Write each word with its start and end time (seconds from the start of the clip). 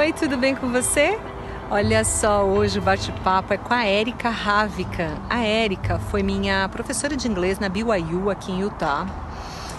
Oi, 0.00 0.14
tudo 0.14 0.38
bem 0.38 0.56
com 0.56 0.72
você? 0.72 1.20
Olha 1.70 2.02
só, 2.04 2.42
hoje 2.42 2.78
o 2.78 2.82
bate-papo 2.82 3.52
é 3.52 3.58
com 3.58 3.74
a 3.74 3.84
Érica 3.84 4.30
Ravica. 4.30 5.10
A 5.28 5.40
Érica 5.40 5.98
foi 5.98 6.22
minha 6.22 6.66
professora 6.70 7.14
de 7.14 7.28
inglês 7.28 7.58
na 7.58 7.68
BYU 7.68 8.30
aqui 8.30 8.50
em 8.50 8.62
Utah. 8.62 9.06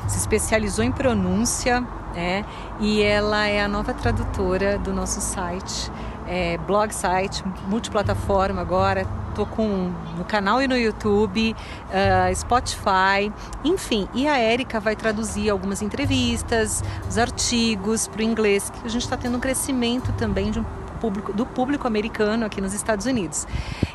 Se 0.07 0.19
especializou 0.19 0.85
em 0.85 0.91
pronúncia, 0.91 1.81
né? 2.13 2.45
E 2.79 3.01
ela 3.01 3.47
é 3.47 3.63
a 3.63 3.67
nova 3.67 3.95
tradutora 3.95 4.77
do 4.77 4.93
nosso 4.93 5.19
site, 5.19 5.91
é, 6.27 6.55
blog 6.55 6.93
site, 6.93 7.43
multiplataforma 7.67 8.61
agora. 8.61 9.07
Tô 9.35 9.45
com 9.45 9.91
no 10.17 10.25
canal 10.25 10.61
e 10.61 10.67
no 10.67 10.77
YouTube, 10.77 11.55
uh, 11.55 12.35
Spotify, 12.35 13.31
enfim. 13.63 14.07
E 14.13 14.27
a 14.27 14.37
Érica 14.37 14.79
vai 14.79 14.95
traduzir 14.95 15.49
algumas 15.49 15.81
entrevistas, 15.81 16.83
os 17.07 17.17
artigos 17.17 18.07
para 18.07 18.19
o 18.19 18.23
inglês, 18.23 18.69
que 18.69 18.85
a 18.85 18.89
gente 18.89 19.03
está 19.03 19.15
tendo 19.15 19.37
um 19.37 19.39
crescimento 19.39 20.11
também 20.13 20.51
de 20.51 20.59
um 20.59 20.65
público, 20.99 21.33
do 21.33 21.45
público 21.45 21.87
americano 21.87 22.45
aqui 22.45 22.61
nos 22.61 22.73
Estados 22.73 23.05
Unidos. 23.05 23.47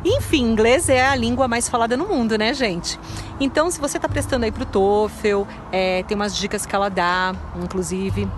Enfim, 0.05 0.43
inglês 0.43 0.89
é 0.89 1.07
a 1.07 1.15
língua 1.15 1.47
mais 1.47 1.69
falada 1.69 1.97
no 1.97 2.07
mundo, 2.07 2.37
né, 2.37 2.53
gente? 2.53 2.99
Então, 3.39 3.71
se 3.71 3.81
você 3.81 3.99
está 3.99 4.09
prestando 4.09 4.45
aí 4.45 4.51
para 4.51 4.65
o 4.65 4.67
TOEFL, 4.67 5.43
é, 5.71 6.03
tem 6.03 6.17
umas 6.17 6.37
dicas 6.37 6.67
que 6.67 6.75
ela 6.75 6.89
dá, 6.89 7.35
inclusive 7.63 8.29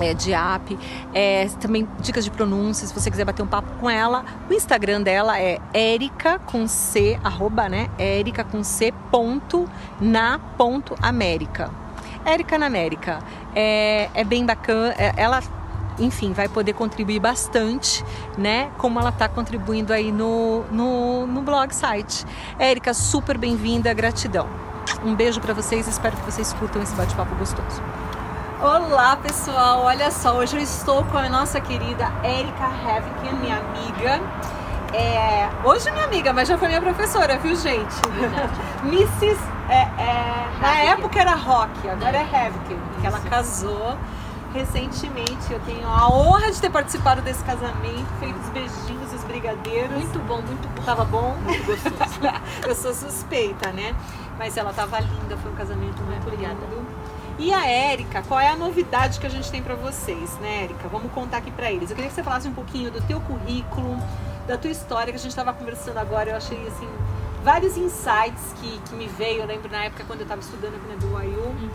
é, 0.00 0.14
de 0.14 0.32
app, 0.32 0.78
é, 1.14 1.48
também 1.60 1.86
dicas 2.00 2.24
de 2.24 2.30
pronúncia, 2.30 2.86
se 2.86 2.94
você 2.94 3.10
quiser 3.10 3.24
bater 3.24 3.42
um 3.42 3.46
papo 3.46 3.70
com 3.80 3.88
ela. 3.88 4.24
O 4.48 4.52
Instagram 4.52 5.02
dela 5.02 5.40
é 5.40 5.58
erica 5.74 6.38
com 6.38 6.66
c, 6.66 7.18
arroba, 7.22 7.68
né? 7.68 7.88
Erica 7.98 8.44
com 8.44 8.62
c 8.62 8.92
ponto 9.10 9.68
na 10.00 10.38
ponto 10.56 10.94
América. 11.00 11.70
Érica 12.24 12.58
na 12.58 12.66
América. 12.66 13.20
É, 13.54 14.10
é 14.14 14.24
bem 14.24 14.44
bacana, 14.44 14.94
é, 14.98 15.14
ela 15.16 15.40
enfim, 15.98 16.32
vai 16.32 16.48
poder 16.48 16.74
contribuir 16.74 17.20
bastante, 17.20 18.04
né? 18.36 18.70
Como 18.76 18.98
ela 19.00 19.08
está 19.08 19.28
contribuindo 19.28 19.92
aí 19.92 20.12
no, 20.12 20.64
no, 20.70 21.26
no 21.26 21.42
blog 21.42 21.74
site. 21.74 22.26
Érica, 22.58 22.92
super 22.92 23.38
bem-vinda, 23.38 23.94
gratidão. 23.94 24.46
Um 25.04 25.14
beijo 25.14 25.40
para 25.40 25.54
vocês, 25.54 25.86
espero 25.88 26.16
que 26.16 26.24
vocês 26.30 26.52
curtam 26.52 26.82
esse 26.82 26.94
bate-papo 26.94 27.34
gostoso. 27.36 27.82
Olá 28.60 29.16
pessoal, 29.16 29.82
olha 29.82 30.10
só, 30.10 30.34
hoje 30.34 30.56
eu 30.56 30.62
estou 30.62 31.04
com 31.04 31.18
a 31.18 31.28
nossa 31.28 31.60
querida 31.60 32.10
Erika 32.24 32.64
Havikin, 32.64 33.36
minha 33.36 33.58
amiga. 33.58 34.18
É, 34.94 35.50
hoje 35.62 35.90
minha 35.90 36.06
amiga, 36.06 36.32
mas 36.32 36.48
já 36.48 36.56
foi 36.56 36.68
minha 36.68 36.80
professora, 36.80 37.36
viu 37.36 37.54
gente? 37.54 37.94
Mrs. 38.82 39.38
É, 39.68 39.82
é, 40.00 40.48
na 40.58 40.74
época 40.78 41.20
era 41.20 41.34
Rock, 41.34 41.86
agora 41.86 42.16
é 42.16 42.22
Havikin, 42.22 42.78
que 42.98 43.06
ela 43.06 43.20
casou 43.20 43.94
recentemente. 44.54 45.52
Eu 45.52 45.60
tenho 45.60 45.86
a 45.86 46.08
honra 46.08 46.50
de 46.50 46.58
ter 46.58 46.70
participado 46.70 47.20
desse 47.20 47.44
casamento, 47.44 48.06
feito 48.18 48.38
os 48.38 48.48
beijinhos, 48.48 49.12
os 49.12 49.22
brigadeiros. 49.24 49.90
Muito 49.90 50.18
bom, 50.20 50.40
muito 50.40 50.66
bom. 50.74 50.82
Tava 50.82 51.04
bom? 51.04 51.36
Muito 51.42 51.66
gostoso. 51.66 52.20
eu 52.66 52.74
sou 52.74 52.94
suspeita, 52.94 53.70
né? 53.72 53.94
Mas 54.38 54.56
ela 54.56 54.72
tava 54.72 54.98
linda, 55.00 55.36
foi 55.36 55.52
um 55.52 55.56
casamento 55.56 56.02
muito 56.04 56.26
Obrigada. 56.26 56.54
lindo. 56.54 56.86
E 57.38 57.52
a 57.52 57.66
Érica, 57.66 58.22
qual 58.22 58.40
é 58.40 58.48
a 58.48 58.56
novidade 58.56 59.20
que 59.20 59.26
a 59.26 59.30
gente 59.30 59.50
tem 59.50 59.62
para 59.62 59.74
vocês, 59.74 60.38
né, 60.38 60.64
Érica? 60.64 60.88
Vamos 60.88 61.12
contar 61.12 61.38
aqui 61.38 61.50
para 61.50 61.70
eles. 61.70 61.90
Eu 61.90 61.96
queria 61.96 62.08
que 62.08 62.14
você 62.14 62.22
falasse 62.22 62.48
um 62.48 62.54
pouquinho 62.54 62.90
do 62.90 63.00
teu 63.02 63.20
currículo, 63.20 63.98
da 64.46 64.56
tua 64.56 64.70
história, 64.70 65.12
que 65.12 65.18
a 65.18 65.20
gente 65.20 65.32
estava 65.32 65.52
conversando 65.52 65.98
agora. 65.98 66.30
Eu 66.30 66.36
achei, 66.36 66.66
assim, 66.66 66.88
vários 67.44 67.76
insights 67.76 68.54
que, 68.60 68.78
que 68.88 68.94
me 68.94 69.06
veio. 69.06 69.42
Eu 69.42 69.46
lembro 69.46 69.70
na 69.70 69.84
época 69.84 70.04
quando 70.04 70.20
eu 70.20 70.24
estava 70.24 70.40
estudando 70.40 70.76
aqui 70.76 70.88
na 70.88 70.96
BYU, 70.96 71.40
uhum. 71.40 71.70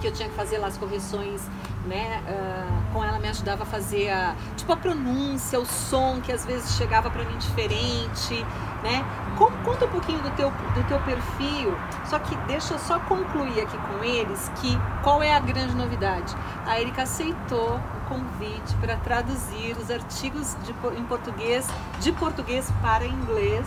que 0.00 0.08
eu 0.08 0.12
tinha 0.12 0.28
que 0.28 0.34
fazer 0.34 0.58
lá 0.58 0.66
as 0.66 0.76
correções, 0.76 1.40
né? 1.86 2.20
Uh, 2.26 2.92
com 2.92 3.04
ela 3.04 3.20
me 3.20 3.28
ajudava 3.28 3.62
a 3.62 3.66
fazer 3.66 4.10
a, 4.10 4.34
tipo, 4.56 4.72
a 4.72 4.76
pronúncia, 4.76 5.60
o 5.60 5.66
som, 5.66 6.20
que 6.20 6.32
às 6.32 6.44
vezes 6.44 6.76
chegava 6.76 7.10
para 7.10 7.24
mim 7.24 7.38
diferente, 7.38 8.44
né? 8.82 9.04
Conta 9.36 9.84
um 9.84 9.88
pouquinho 9.90 10.22
do 10.22 10.30
teu, 10.30 10.50
do 10.50 10.88
teu 10.88 10.98
perfil, 11.00 11.76
só 12.06 12.18
que 12.18 12.34
deixa 12.46 12.72
eu 12.72 12.78
só 12.78 12.98
concluir 13.00 13.60
aqui 13.60 13.76
com 13.76 14.02
eles 14.02 14.50
que 14.56 14.78
qual 15.02 15.22
é 15.22 15.34
a 15.34 15.38
grande 15.40 15.74
novidade. 15.74 16.34
A 16.64 16.80
Erika 16.80 17.02
aceitou 17.02 17.76
o 17.76 18.08
convite 18.08 18.74
para 18.80 18.96
traduzir 18.96 19.76
os 19.76 19.90
artigos 19.90 20.56
de, 20.64 20.72
em 20.98 21.04
português, 21.04 21.68
de 22.00 22.12
português 22.12 22.72
para 22.80 23.04
inglês. 23.06 23.66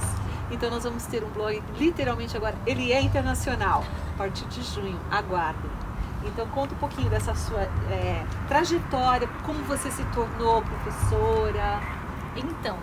Então 0.49 0.71
nós 0.71 0.83
vamos 0.83 1.05
ter 1.05 1.23
um 1.23 1.29
blog 1.29 1.61
literalmente 1.77 2.35
agora, 2.35 2.55
ele 2.65 2.91
é 2.91 2.99
internacional, 2.99 3.83
a 4.15 4.17
partir 4.17 4.45
de 4.45 4.63
junho, 4.63 4.99
aguardem. 5.11 5.69
Então 6.25 6.47
conta 6.47 6.73
um 6.73 6.77
pouquinho 6.79 7.09
dessa 7.11 7.35
sua 7.35 7.61
é, 7.91 8.25
trajetória, 8.47 9.29
como 9.45 9.59
você 9.65 9.91
se 9.91 10.03
tornou 10.05 10.63
professora. 10.63 11.79
Então, 12.35 12.77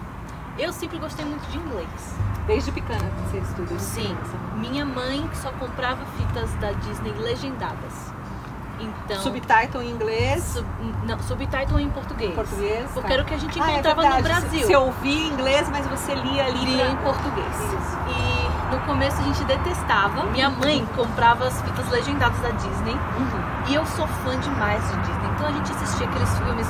eu 0.58 0.72
sempre 0.72 0.98
gostei 0.98 1.24
muito 1.24 1.46
de 1.50 1.58
inglês. 1.58 2.16
Desde 2.46 2.70
pequena 2.72 3.10
você 3.24 3.38
estuda? 3.38 3.78
Sim. 3.78 4.16
Minha 4.56 4.84
mãe 4.84 5.28
só 5.34 5.50
comprava 5.52 6.04
fitas 6.16 6.52
da 6.54 6.72
Disney 6.72 7.12
legendadas. 7.12 8.14
Então, 8.78 9.22
subtitle 9.22 9.82
em 9.82 9.90
inglês? 9.90 10.42
Sub, 10.44 10.66
não, 11.04 11.18
subtitle 11.20 11.80
em 11.80 11.88
português. 11.88 12.34
Português? 12.34 12.90
Porque 12.92 13.08
tá. 13.08 13.14
era 13.14 13.22
o 13.22 13.26
que 13.26 13.34
a 13.34 13.38
gente 13.38 13.58
encontrava 13.58 14.02
ah, 14.02 14.06
é 14.06 14.16
no 14.16 14.22
Brasil. 14.22 14.66
Você 14.66 14.76
ouvia 14.76 15.26
inglês, 15.28 15.68
mas 15.70 15.86
você 15.86 16.14
lia 16.14 16.44
ali 16.44 16.64
lia 16.64 16.84
pra... 16.84 16.92
em 16.92 16.96
português. 16.96 17.56
Isso. 17.56 17.98
E 18.10 18.74
no 18.74 18.80
começo 18.82 19.18
a 19.20 19.24
gente 19.24 19.44
detestava. 19.44 20.24
Minha 20.24 20.50
mãe 20.50 20.86
comprava 20.94 21.46
as 21.46 21.60
fitas 21.62 21.88
legendadas 21.90 22.38
da 22.40 22.50
Disney. 22.50 22.92
Uhum. 22.92 23.68
E 23.68 23.74
eu 23.74 23.86
sou 23.86 24.06
fã 24.06 24.38
demais 24.38 24.82
de 24.90 24.96
Disney. 24.98 25.30
Então 25.34 25.46
a 25.46 25.52
gente 25.52 25.72
assistia 25.72 26.06
aqueles 26.06 26.38
filmes 26.38 26.66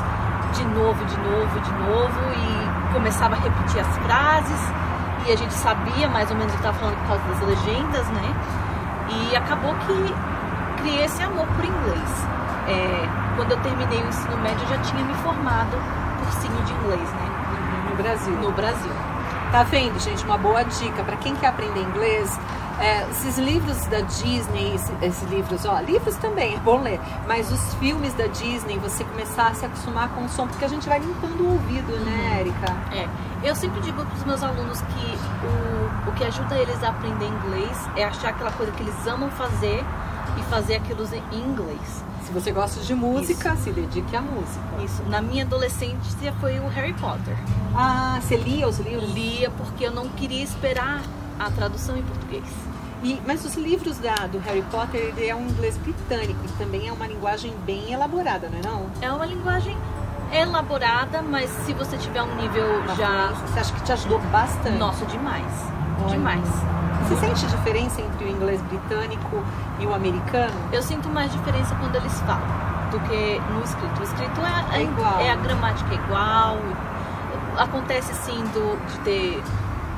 de 0.57 0.65
novo, 0.65 1.05
de 1.05 1.19
novo, 1.19 1.61
de 1.61 1.73
novo 1.73 2.21
e 2.33 2.66
começava 2.97 3.35
a 3.35 3.39
repetir 3.39 3.79
as 3.79 3.97
frases 3.99 4.61
e 5.27 5.33
a 5.33 5.37
gente 5.37 5.53
sabia 5.53 6.09
mais 6.09 6.31
ou 6.31 6.37
menos 6.37 6.51
o 6.55 6.57
que 6.57 6.63
estava 6.63 6.79
falando 6.79 6.97
por 7.01 7.09
causa 7.09 7.23
das 7.25 7.41
legendas, 7.43 8.07
né? 8.09 8.35
E 9.11 9.37
acabou 9.37 9.75
que 9.75 10.15
criei 10.83 11.05
esse 11.05 11.23
amor 11.23 11.47
por 11.49 11.65
inglês. 11.65 12.27
É, 12.67 13.09
quando 13.37 13.51
eu 13.51 13.59
terminei 13.59 14.03
o 14.03 14.09
ensino 14.09 14.37
médio, 14.39 14.63
eu 14.63 14.69
já 14.69 14.79
tinha 14.79 15.05
me 15.05 15.15
formado 15.17 15.77
cursinho 16.21 16.63
de 16.65 16.73
inglês, 16.73 17.09
né? 17.11 17.91
No 17.91 17.97
Brasil. 17.97 18.33
No 18.35 18.53
Brasil. 18.53 18.93
Tá 19.53 19.63
vendo, 19.63 20.01
gente? 20.01 20.25
Uma 20.25 20.39
boa 20.39 20.65
dica 20.65 21.05
para 21.05 21.17
quem 21.17 21.37
quer 21.37 21.49
aprender 21.49 21.81
inglês. 21.81 22.41
É, 22.79 23.09
esses 23.11 23.39
livros 23.39 23.87
da 23.87 24.01
Disney, 24.01 24.75
esses, 24.75 24.93
esses, 25.01 25.31
livros, 25.31 25.65
ó, 25.65 25.81
livros 25.81 26.15
também 26.17 26.55
é 26.55 26.59
bom 26.59 26.83
ler, 26.83 27.01
mas 27.27 27.51
os 27.51 27.75
filmes 27.75 28.13
da 28.15 28.27
Disney, 28.27 28.79
você 28.79 29.03
começar 29.03 29.49
a 29.49 29.55
se 29.55 29.65
acostumar 29.65 30.11
com 30.11 30.25
o 30.25 30.29
som, 30.29 30.47
porque 30.47 30.65
a 30.65 30.69
gente 30.69 30.87
vai 30.87 30.99
limpando 30.99 31.41
o 31.41 31.53
ouvido, 31.55 31.93
né, 32.05 32.33
uhum. 32.33 32.41
Erika? 32.41 32.77
É. 32.93 33.09
Eu 33.43 33.55
sempre 33.55 33.81
digo 33.81 34.05
para 34.05 34.15
os 34.15 34.25
meus 34.25 34.43
alunos 34.43 34.81
que 34.81 35.19
o, 35.47 36.11
o 36.11 36.13
que 36.15 36.25
ajuda 36.25 36.57
eles 36.59 36.83
a 36.83 36.89
aprender 36.91 37.27
inglês 37.27 37.79
é 37.97 38.05
achar 38.05 38.31
aquela 38.31 38.53
coisa 38.53 38.73
que 38.73 38.83
eles 38.83 39.07
amam 39.07 39.31
fazer 39.31 39.83
e 40.39 40.43
fazer 40.51 40.77
aquilo 40.77 41.07
em 41.33 41.41
inglês. 41.41 42.05
Se 42.27 42.33
você 42.33 42.51
gosta 42.51 42.81
de 42.81 42.95
música, 42.95 43.55
Isso. 43.55 43.63
se 43.63 43.71
dedique 43.71 44.17
à 44.17 44.21
música. 44.21 44.83
Isso. 44.85 45.03
Na 45.05 45.23
minha 45.23 45.45
adolescência 45.45 46.35
foi 46.41 46.59
o 46.59 46.67
Harry 46.69 46.93
Potter. 46.95 47.37
Ah, 47.75 48.19
você 48.21 48.37
lia 48.37 48.67
os 48.69 48.79
livros? 48.81 49.13
Lia 49.13 49.49
porque 49.51 49.87
eu 49.87 49.93
não 49.93 50.09
queria 50.09 50.43
esperar 50.43 51.03
a 51.39 51.51
tradução 51.51 51.97
em 51.97 52.03
português. 52.03 52.45
E, 53.03 53.21
mas 53.27 53.45
os 53.45 53.55
livros 53.55 53.99
da, 53.99 54.15
do 54.27 54.39
Harry 54.39 54.63
Potter 54.71 55.01
ele 55.01 55.27
é 55.27 55.35
um 55.35 55.47
inglês 55.49 55.77
britânico 55.77 56.41
e 56.45 56.49
também 56.53 56.89
é 56.89 56.93
uma 56.93 57.07
linguagem 57.07 57.53
bem 57.65 57.93
elaborada, 57.93 58.49
não 58.49 58.59
é 58.59 58.63
não? 58.63 58.87
É 59.01 59.13
uma 59.13 59.27
linguagem 59.27 59.77
elaborada, 60.33 61.23
mas 61.23 61.51
se 61.51 61.73
você 61.73 61.97
tiver 61.97 62.23
um 62.23 62.35
nível 62.37 62.83
já. 62.97 63.29
Você 63.33 63.61
acha 63.61 63.73
que 63.73 63.83
te 63.83 63.93
ajudou 63.93 64.19
bastante? 64.33 64.79
Nossa, 64.79 65.05
demais. 65.07 65.45
Olha. 66.01 66.11
Demais. 66.11 66.49
Você 67.09 67.17
sente 67.17 67.47
diferença 67.47 68.01
entre 68.01 68.25
o 68.25 68.29
inglês 68.29 68.61
britânico 68.63 69.45
e 69.79 69.87
o 69.87 69.95
americano? 69.95 70.55
Eu 70.73 70.83
sinto 70.83 71.09
mais 71.09 71.31
diferença 71.31 71.75
quando 71.77 71.95
eles 71.95 72.13
falam 72.21 72.67
do 72.91 73.01
que 73.01 73.41
no 73.53 73.63
escrito. 73.63 74.01
O 74.01 74.03
escrito 74.03 74.41
é, 74.41 74.79
é, 74.79 74.83
igual. 74.83 75.21
é 75.21 75.31
a 75.31 75.37
gramática 75.37 75.93
é 75.93 75.97
igual. 75.97 76.59
Acontece 77.57 78.13
sim 78.15 78.43
do, 78.53 78.77
de 78.91 78.99
ter 79.01 79.43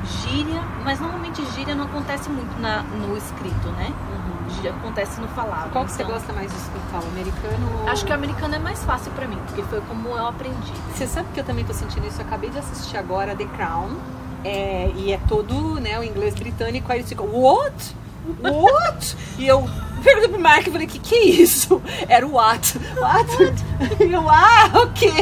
gíria, 0.05 0.62
mas 0.85 1.00
normalmente 1.00 1.45
gíria 1.55 1.75
não 1.75 1.85
acontece 1.85 2.29
muito 2.31 2.61
na, 2.61 2.83
no 2.83 3.17
escrito, 3.17 3.69
né? 3.77 3.89
Uhum. 3.89 4.50
Gíria 4.50 4.71
acontece 4.71 5.21
no 5.21 5.29
falado. 5.29 5.71
Qual 5.71 5.85
que 5.85 5.93
então... 5.93 6.06
você 6.06 6.12
gosta 6.12 6.33
mais 6.33 6.50
de 6.50 6.56
escutar? 6.56 7.03
O 7.03 7.09
americano 7.09 7.81
ou... 7.83 7.89
Acho 7.89 8.05
que 8.05 8.11
o 8.11 8.15
americano 8.15 8.55
é 8.55 8.59
mais 8.59 8.83
fácil 8.85 9.11
para 9.12 9.27
mim, 9.27 9.39
porque 9.47 9.62
foi 9.62 9.81
como 9.83 10.09
eu 10.09 10.27
aprendi. 10.27 10.73
Você 10.95 11.06
sabe 11.06 11.29
que 11.35 11.41
eu 11.41 11.45
também 11.45 11.65
tô 11.65 11.73
sentindo 11.73 12.06
isso? 12.06 12.21
Eu 12.21 12.27
acabei 12.27 12.50
de 12.50 12.59
assistir 12.59 12.97
agora 12.97 13.35
The 13.35 13.45
Crown. 13.45 13.97
É, 14.45 14.91
e 14.95 15.12
é 15.12 15.19
todo 15.29 15.81
né, 15.81 15.99
o 15.99 16.05
inglês 16.05 16.35
britânico, 16.35 16.91
aí 16.93 17.00
eles 17.00 17.09
ficam, 17.09 17.27
what? 17.27 17.97
What? 18.41 19.17
e 19.39 19.49
eu 19.49 19.69
perguntei 20.03 20.29
pro 20.29 20.41
Mark 20.41 20.67
e 20.67 20.71
falei, 20.71 20.87
que 20.87 20.99
que 20.99 21.15
é 21.15 21.25
isso? 21.25 21.83
Era 22.09 22.27
o 22.27 22.35
what? 22.35 22.79
What? 23.00 23.31
what? 23.31 23.65
e 24.05 24.12
eu, 24.12 24.29
ah, 24.29 24.71
ok. 24.75 25.12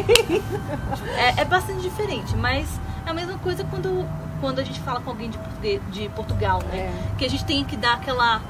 É, 1.16 1.40
é 1.40 1.44
bastante 1.44 1.80
diferente, 1.80 2.36
mas 2.36 2.68
é 3.06 3.10
a 3.10 3.14
mesma 3.14 3.38
coisa 3.38 3.64
quando 3.64 4.06
quando 4.40 4.58
a 4.58 4.64
gente 4.64 4.80
fala 4.80 5.00
com 5.00 5.10
alguém 5.10 5.30
de, 5.30 5.38
Portugal, 5.38 5.80
de 5.90 6.08
Portugal 6.10 6.62
né? 6.70 6.78
É. 6.78 6.92
Que 7.18 7.24
a 7.24 7.30
gente 7.30 7.44
tem 7.44 7.64
que 7.64 7.76
dar 7.76 7.94
aquela 7.94 8.40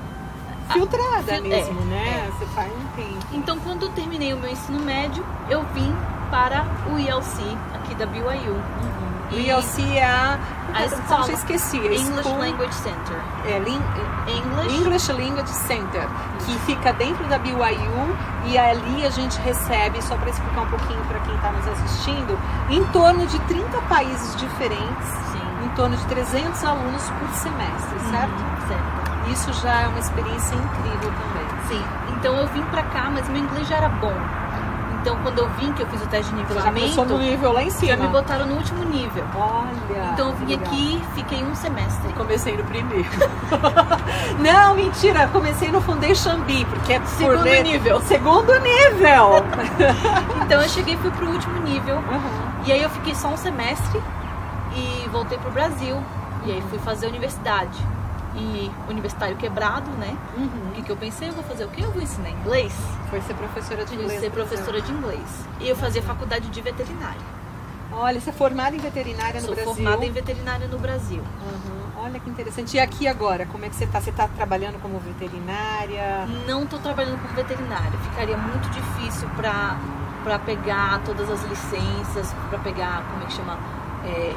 filtrada 0.72 1.36
a, 1.36 1.40
mesmo, 1.40 1.80
é, 1.80 1.84
né? 1.84 2.26
É. 2.26 2.30
Você 2.32 2.46
faz 2.46 2.72
um 2.72 2.86
tempo. 2.96 3.26
Então, 3.32 3.58
quando 3.60 3.82
eu 3.86 3.88
terminei 3.90 4.32
o 4.34 4.36
meu 4.38 4.50
ensino 4.50 4.80
médio, 4.80 5.24
eu 5.48 5.64
vim 5.74 5.94
para 6.30 6.64
o 6.92 6.98
ILC 6.98 7.40
aqui 7.74 7.94
da 7.94 8.06
BYU. 8.06 8.24
Uhum. 8.52 9.06
O 9.32 9.34
ILC 9.38 9.96
é 9.96 10.04
a... 10.04 10.38
A 10.74 10.82
Eu 10.82 10.86
escola. 10.88 11.26
já 11.26 11.32
esqueci. 11.32 11.76
English 11.78 12.22
School- 12.22 12.38
Language 12.38 12.74
Center. 12.74 13.16
É, 13.46 13.58
lin- 13.60 13.80
English, 14.28 14.76
English 14.76 15.12
Language 15.12 15.48
Center, 15.48 16.06
que 16.44 16.52
fica 16.66 16.92
dentro 16.92 17.24
da 17.28 17.38
BYU 17.38 18.16
e 18.46 18.58
ali 18.58 19.06
a 19.06 19.10
gente 19.10 19.38
recebe, 19.40 20.02
só 20.02 20.16
para 20.16 20.28
explicar 20.30 20.62
um 20.62 20.66
pouquinho 20.66 21.00
para 21.04 21.18
quem 21.20 21.34
está 21.34 21.50
nos 21.52 21.66
assistindo, 21.68 22.38
em 22.68 22.84
torno 22.86 23.26
de 23.26 23.38
30 23.40 23.80
países 23.82 24.36
diferentes, 24.36 25.08
Sim. 25.32 25.45
Em 25.76 25.78
torno 25.78 25.94
de 25.94 26.06
300 26.06 26.64
alunos 26.64 27.02
por 27.02 27.28
semestre, 27.36 28.00
certo? 28.10 28.30
Uhum, 28.32 28.66
certo. 28.66 29.30
Isso 29.30 29.52
já 29.62 29.82
é 29.82 29.88
uma 29.88 29.98
experiência 29.98 30.54
incrível 30.54 31.12
também. 31.12 31.46
Sim. 31.68 31.84
Então 32.16 32.34
eu 32.34 32.46
vim 32.46 32.62
pra 32.62 32.82
cá, 32.84 33.10
mas 33.12 33.28
meu 33.28 33.42
inglês 33.42 33.68
já 33.68 33.76
era 33.76 33.88
bom. 33.90 34.14
Então 35.02 35.18
quando 35.22 35.38
eu 35.38 35.48
vim, 35.50 35.70
que 35.74 35.82
eu 35.82 35.86
fiz 35.88 36.00
o 36.02 36.06
teste 36.06 36.32
de 36.34 36.42
Você 36.44 36.54
já 36.54 36.64
no 36.64 36.72
nivelamento, 36.72 37.18
nível 37.18 37.52
lá 37.52 37.62
em 37.62 37.68
cima. 37.70 37.94
já 37.94 38.02
me 38.02 38.08
botaram 38.08 38.46
no 38.46 38.54
último 38.54 38.84
nível. 38.84 39.22
Olha. 39.36 40.12
Então 40.14 40.30
eu 40.30 40.36
vim 40.36 40.46
legal. 40.46 40.66
aqui, 40.66 41.02
fiquei 41.14 41.44
um 41.44 41.54
semestre. 41.54 42.10
Comecei 42.14 42.56
no 42.56 42.64
primeiro. 42.64 43.08
Não, 44.40 44.74
mentira, 44.76 45.28
comecei 45.28 45.70
no 45.70 45.80
Foundation 45.82 46.38
B, 46.40 46.64
porque 46.70 46.94
é 46.94 47.00
por 47.00 47.08
Segundo 47.08 47.42
ler- 47.42 47.62
nível. 47.64 48.00
Segundo 48.00 48.52
nível. 48.60 49.44
Então 50.46 50.62
eu 50.62 50.68
cheguei 50.68 50.94
e 50.94 50.96
fui 50.98 51.10
pro 51.10 51.28
último 51.28 51.58
nível. 51.60 51.96
Uhum. 51.96 52.46
E 52.64 52.72
aí 52.72 52.80
eu 52.82 52.88
fiquei 52.90 53.14
só 53.16 53.28
um 53.28 53.36
semestre 53.36 54.00
e 55.06 55.08
voltei 55.08 55.38
pro 55.38 55.50
Brasil. 55.50 55.96
E 56.44 56.52
aí 56.52 56.62
fui 56.68 56.78
fazer 56.80 57.06
universidade. 57.06 57.78
E 58.38 58.70
universitário 58.90 59.34
quebrado, 59.36 59.90
né? 59.92 60.14
O 60.36 60.40
Uhum. 60.40 60.72
que, 60.74 60.82
que 60.82 60.92
eu 60.92 60.96
pensei? 60.96 61.28
Eu 61.30 61.32
vou 61.32 61.42
fazer 61.44 61.64
o 61.64 61.68
quê? 61.68 61.82
Eu 61.82 61.90
vou 61.90 62.02
ensinar 62.02 62.28
inglês. 62.28 62.74
Foi 63.08 63.20
ser 63.22 63.32
professora 63.34 63.84
de 63.86 63.94
inglês. 63.94 64.20
ser 64.20 64.30
por 64.30 64.40
exemplo. 64.40 64.46
professora 64.48 64.80
de 64.82 64.92
inglês. 64.92 65.46
E 65.60 65.68
eu 65.68 65.74
fazia 65.76 66.02
faculdade 66.02 66.48
de 66.50 66.60
veterinária. 66.60 67.20
Olha, 67.92 68.20
você 68.20 68.28
é 68.28 68.32
formada 68.34 68.76
em 68.76 68.78
veterinária 68.78 69.40
no 69.40 69.46
Sou 69.46 69.54
Brasil. 69.54 69.74
formada 69.74 70.04
em 70.04 70.12
veterinária 70.12 70.68
no 70.68 70.78
Brasil. 70.78 71.22
Uhum. 71.40 72.04
Olha 72.04 72.20
que 72.20 72.28
interessante. 72.28 72.76
E 72.76 72.80
aqui 72.80 73.08
agora, 73.08 73.46
como 73.46 73.64
é 73.64 73.70
que 73.70 73.74
você 73.74 73.84
está? 73.84 74.02
Você 74.02 74.10
está 74.10 74.28
trabalhando 74.28 74.78
como 74.82 74.98
veterinária? 75.00 76.26
Não 76.46 76.64
estou 76.64 76.78
trabalhando 76.78 77.18
com 77.26 77.34
veterinária. 77.34 77.98
Ficaria 78.10 78.36
muito 78.36 78.68
difícil 78.70 79.28
para 79.30 79.78
para 80.22 80.40
pegar 80.40 81.00
todas 81.04 81.30
as 81.30 81.40
licenças, 81.44 82.34
para 82.50 82.58
pegar, 82.58 83.04
como 83.12 83.22
é 83.22 83.26
que 83.26 83.32
chama? 83.32 83.56
É, 84.04 84.34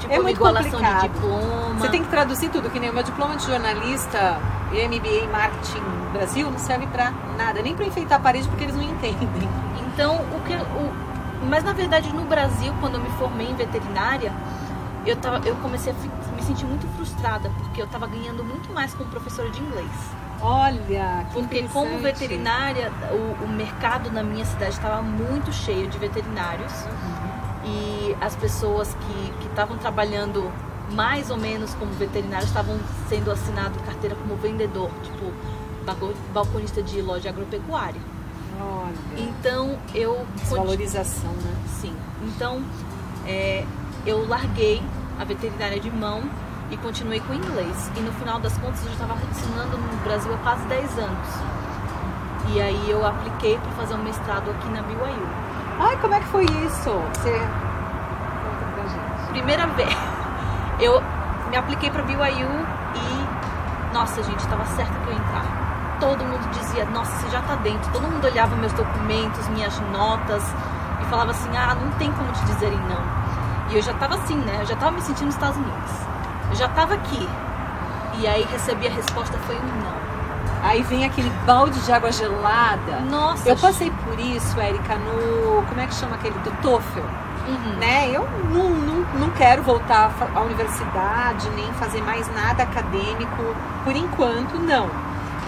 tipo, 0.00 0.12
É 0.12 0.16
uma 0.16 0.22
muito 0.24 0.36
igualação 0.36 0.70
complicado. 0.72 1.02
de 1.02 1.08
diploma. 1.08 1.74
Você 1.78 1.88
tem 1.88 2.02
que 2.02 2.08
traduzir 2.10 2.48
tudo, 2.50 2.70
que 2.70 2.80
nem 2.80 2.90
o 2.90 2.92
meu 2.94 3.02
diploma 3.02 3.36
de 3.36 3.46
jornalista 3.46 4.38
e 4.72 4.86
MBA 4.88 5.30
Marketing 5.30 5.82
Brasil 6.12 6.50
não 6.50 6.58
serve 6.58 6.86
pra 6.88 7.12
nada, 7.36 7.62
nem 7.62 7.74
pra 7.74 7.84
enfeitar 7.86 8.18
a 8.18 8.22
parede 8.22 8.48
porque 8.48 8.64
eles 8.64 8.74
não 8.74 8.82
entendem. 8.82 9.48
Então, 9.92 10.16
o 10.16 10.40
que 10.46 10.54
o 10.54 11.10
mas 11.48 11.64
na 11.64 11.72
verdade 11.72 12.12
no 12.12 12.24
Brasil, 12.24 12.72
quando 12.80 12.94
eu 12.96 13.00
me 13.00 13.08
formei 13.10 13.48
em 13.48 13.54
veterinária, 13.54 14.32
eu 15.06 15.16
tava 15.16 15.40
eu 15.46 15.56
comecei 15.56 15.92
a 15.92 16.34
me 16.34 16.42
sentir 16.42 16.66
muito 16.66 16.86
frustrada 16.96 17.50
porque 17.58 17.80
eu 17.80 17.86
estava 17.86 18.06
ganhando 18.06 18.44
muito 18.44 18.72
mais 18.72 18.92
como 18.94 19.08
professora 19.10 19.48
de 19.50 19.60
inglês. 19.60 19.90
Olha, 20.42 21.26
que 21.28 21.34
Porque 21.34 21.62
como 21.68 21.98
veterinária, 21.98 22.90
o, 23.10 23.44
o 23.44 23.48
mercado 23.48 24.10
na 24.10 24.22
minha 24.22 24.44
cidade 24.44 24.72
estava 24.72 25.02
muito 25.02 25.52
cheio 25.52 25.86
de 25.88 25.98
veterinários 25.98 26.72
Uhum. 26.84 27.29
E 27.64 28.16
as 28.20 28.34
pessoas 28.36 28.94
que 28.94 29.32
que 29.40 29.46
estavam 29.48 29.76
trabalhando 29.78 30.50
mais 30.92 31.30
ou 31.30 31.36
menos 31.36 31.74
como 31.74 31.92
veterinários 31.92 32.48
estavam 32.48 32.78
sendo 33.08 33.30
assinado 33.30 33.78
carteira 33.80 34.16
como 34.16 34.36
vendedor, 34.36 34.90
tipo 35.02 35.32
balconista 36.32 36.82
de 36.82 37.00
loja 37.00 37.30
agropecuária. 37.30 38.00
Olha, 38.60 38.94
Então 39.16 39.78
eu 39.94 40.26
desvalorização, 40.36 41.32
né? 41.32 41.54
Sim. 41.80 41.96
Então, 42.22 42.62
é, 43.26 43.64
eu 44.06 44.26
larguei 44.28 44.82
a 45.18 45.24
veterinária 45.24 45.80
de 45.80 45.90
mão 45.90 46.22
e 46.70 46.76
continuei 46.76 47.20
com 47.20 47.34
inglês. 47.34 47.90
E 47.96 48.00
no 48.00 48.12
final 48.12 48.38
das 48.38 48.56
contas, 48.58 48.80
eu 48.80 48.88
já 48.88 48.92
estava 48.92 49.14
ensinando 49.30 49.78
no 49.78 50.04
Brasil 50.04 50.32
há 50.34 50.38
quase 50.38 50.66
10 50.66 50.98
anos. 50.98 51.28
E 52.52 52.60
aí 52.60 52.90
eu 52.90 53.06
apliquei 53.06 53.58
para 53.58 53.70
fazer 53.72 53.94
um 53.94 54.02
mestrado 54.02 54.50
aqui 54.50 54.68
na 54.68 54.82
BYU. 54.82 55.49
Ai, 55.82 55.96
como 55.96 56.14
é 56.14 56.20
que 56.20 56.26
foi 56.26 56.44
isso? 56.44 56.90
Você 56.90 57.30
conta 57.32 58.64
pra 58.74 58.82
gente. 58.84 59.30
Primeira 59.30 59.66
vez, 59.68 59.88
eu 60.78 61.02
me 61.48 61.56
apliquei 61.56 61.90
para 61.90 62.02
BYU 62.02 62.20
e, 62.94 63.94
nossa, 63.94 64.22
gente, 64.22 64.40
estava 64.40 64.62
certa 64.66 64.92
que 64.92 65.06
eu 65.08 65.14
ia 65.14 65.18
entrar. 65.18 65.96
Todo 65.98 66.22
mundo 66.22 66.50
dizia, 66.50 66.84
nossa, 66.84 67.10
você 67.12 67.30
já 67.30 67.40
tá 67.40 67.54
dentro. 67.54 67.90
Todo 67.92 68.02
mundo 68.02 68.22
olhava 68.26 68.54
meus 68.56 68.74
documentos, 68.74 69.48
minhas 69.48 69.80
notas 69.90 70.42
e 71.00 71.04
falava 71.06 71.30
assim, 71.30 71.56
ah, 71.56 71.74
não 71.74 71.90
tem 71.92 72.12
como 72.12 72.30
te 72.30 72.44
dizerem 72.44 72.78
não. 72.80 73.02
E 73.70 73.76
eu 73.76 73.82
já 73.82 73.94
tava 73.94 74.16
assim, 74.16 74.36
né? 74.36 74.58
Eu 74.60 74.66
já 74.66 74.76
tava 74.76 74.92
me 74.92 75.00
sentindo 75.00 75.26
nos 75.26 75.34
Estados 75.34 75.56
Unidos. 75.56 75.92
Eu 76.50 76.56
já 76.56 76.68
tava 76.68 76.92
aqui. 76.92 77.26
E 78.18 78.26
aí 78.26 78.46
recebi 78.52 78.86
a 78.86 78.90
resposta, 78.90 79.38
foi 79.46 79.56
um 79.56 79.60
não. 79.60 80.09
Aí 80.62 80.82
vem 80.82 81.04
aquele 81.04 81.30
balde 81.46 81.80
de 81.80 81.92
água 81.92 82.12
gelada. 82.12 83.00
Nossa, 83.08 83.48
Eu 83.48 83.56
passei 83.56 83.90
por 84.04 84.18
isso, 84.18 84.60
Érica, 84.60 84.94
no. 84.96 85.62
Como 85.66 85.80
é 85.80 85.86
que 85.86 85.94
chama 85.94 86.16
aquele? 86.16 86.38
Do 86.40 86.50
TOEFL. 86.62 87.00
Uhum. 87.48 87.76
né? 87.78 88.08
Eu 88.12 88.28
não, 88.52 88.70
não, 88.70 88.94
não 89.18 89.30
quero 89.30 89.62
voltar 89.62 90.12
à 90.36 90.40
universidade, 90.40 91.48
nem 91.50 91.72
fazer 91.74 92.00
mais 92.02 92.32
nada 92.34 92.62
acadêmico, 92.62 93.42
por 93.82 93.96
enquanto, 93.96 94.56
não. 94.58 94.88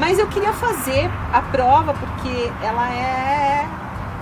Mas 0.00 0.19
eu 0.19 0.26
queria 0.26 0.53
fazer 0.55 1.09
a 1.32 1.43
prova 1.43 1.94
porque 1.94 2.50
ela 2.62 2.88
é 2.91 3.69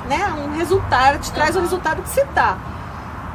né, 0.08 0.26
um 0.44 0.56
resultado, 0.58 1.20
te 1.20 1.32
traz 1.32 1.54
o 1.54 1.58
Aham. 1.58 1.62
resultado 1.62 2.02
que 2.02 2.08
você 2.08 2.24
tá. 2.34 2.58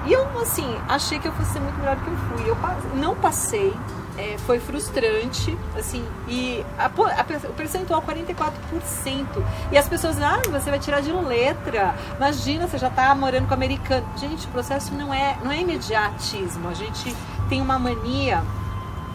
E 0.05 0.13
eu, 0.13 0.27
assim, 0.39 0.77
achei 0.87 1.17
que 1.17 1.27
eu 1.27 1.31
fosse 1.31 1.53
ser 1.53 1.59
muito 1.61 1.79
melhor 1.79 1.95
do 1.95 2.03
que 2.03 2.09
eu 2.11 2.17
fui. 2.17 2.49
Eu 2.49 2.57
não 2.99 3.15
passei, 3.15 3.73
é, 4.17 4.37
foi 4.39 4.59
frustrante, 4.59 5.57
assim, 5.77 6.03
e 6.27 6.65
a 6.77 6.85
a 6.85 7.49
o 7.49 7.53
percentual 7.53 8.01
44%. 8.01 9.25
E 9.71 9.77
as 9.77 9.87
pessoas, 9.87 10.21
ah, 10.21 10.41
você 10.49 10.69
vai 10.69 10.79
tirar 10.79 11.01
de 11.01 11.11
letra. 11.11 11.95
Imagina, 12.17 12.67
você 12.67 12.77
já 12.77 12.89
tá 12.89 13.13
morando 13.15 13.47
com 13.47 13.53
americano. 13.53 14.05
Gente, 14.17 14.45
o 14.47 14.49
processo 14.49 14.93
não 14.93 15.13
é, 15.13 15.37
não 15.43 15.51
é 15.51 15.59
imediatismo. 15.59 16.67
A 16.69 16.73
gente 16.73 17.15
tem 17.49 17.61
uma 17.61 17.77
mania, 17.77 18.43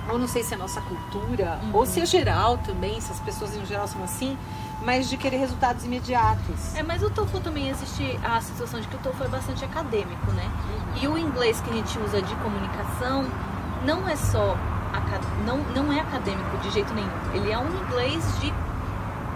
ou 0.09 0.19
não 0.19 0.29
sei 0.29 0.43
se 0.43 0.55
é 0.55 0.57
nossa 0.57 0.81
cultura, 0.83 1.59
Uhum. 1.63 1.71
ou 1.75 1.87
se 1.87 2.01
é 2.01 2.07
geral 2.07 2.59
também, 2.59 3.01
se 3.01 3.11
as 3.13 3.21
pessoas 3.21 3.57
em 3.57 3.65
geral 3.65 3.87
são 3.89 4.03
assim, 4.05 4.37
mas 4.83 5.09
de 5.11 5.17
querer 5.17 5.37
resultados 5.39 5.85
imediatos. 5.85 6.75
É, 6.75 6.83
mas 6.83 7.03
o 7.03 7.11
TOEFL 7.11 7.39
também 7.39 7.69
existe 7.69 8.19
a 8.25 8.41
situação 8.41 8.81
de 8.81 8.89
que 8.89 8.97
o 8.97 8.99
TOEFL 8.99 9.25
é 9.25 9.29
bastante 9.29 9.65
acadêmico, 9.65 10.31
né? 10.33 10.51
E 11.01 11.07
o 11.09 11.17
inglês 11.19 11.61
que 11.61 11.71
a 11.71 11.73
gente 11.75 11.99
usa 11.99 12.21
de 12.23 12.35
comunicação 12.37 13.27
não 13.85 14.09
é 14.09 14.17
só 14.17 14.57
não, 15.45 15.59
não 15.75 15.93
é 15.93 16.01
acadêmico 16.01 16.57
de 16.59 16.71
jeito 16.71 16.93
nenhum. 16.95 17.09
Ele 17.35 17.51
é 17.51 17.59
um 17.59 17.69
inglês 17.85 18.23
de 18.41 18.53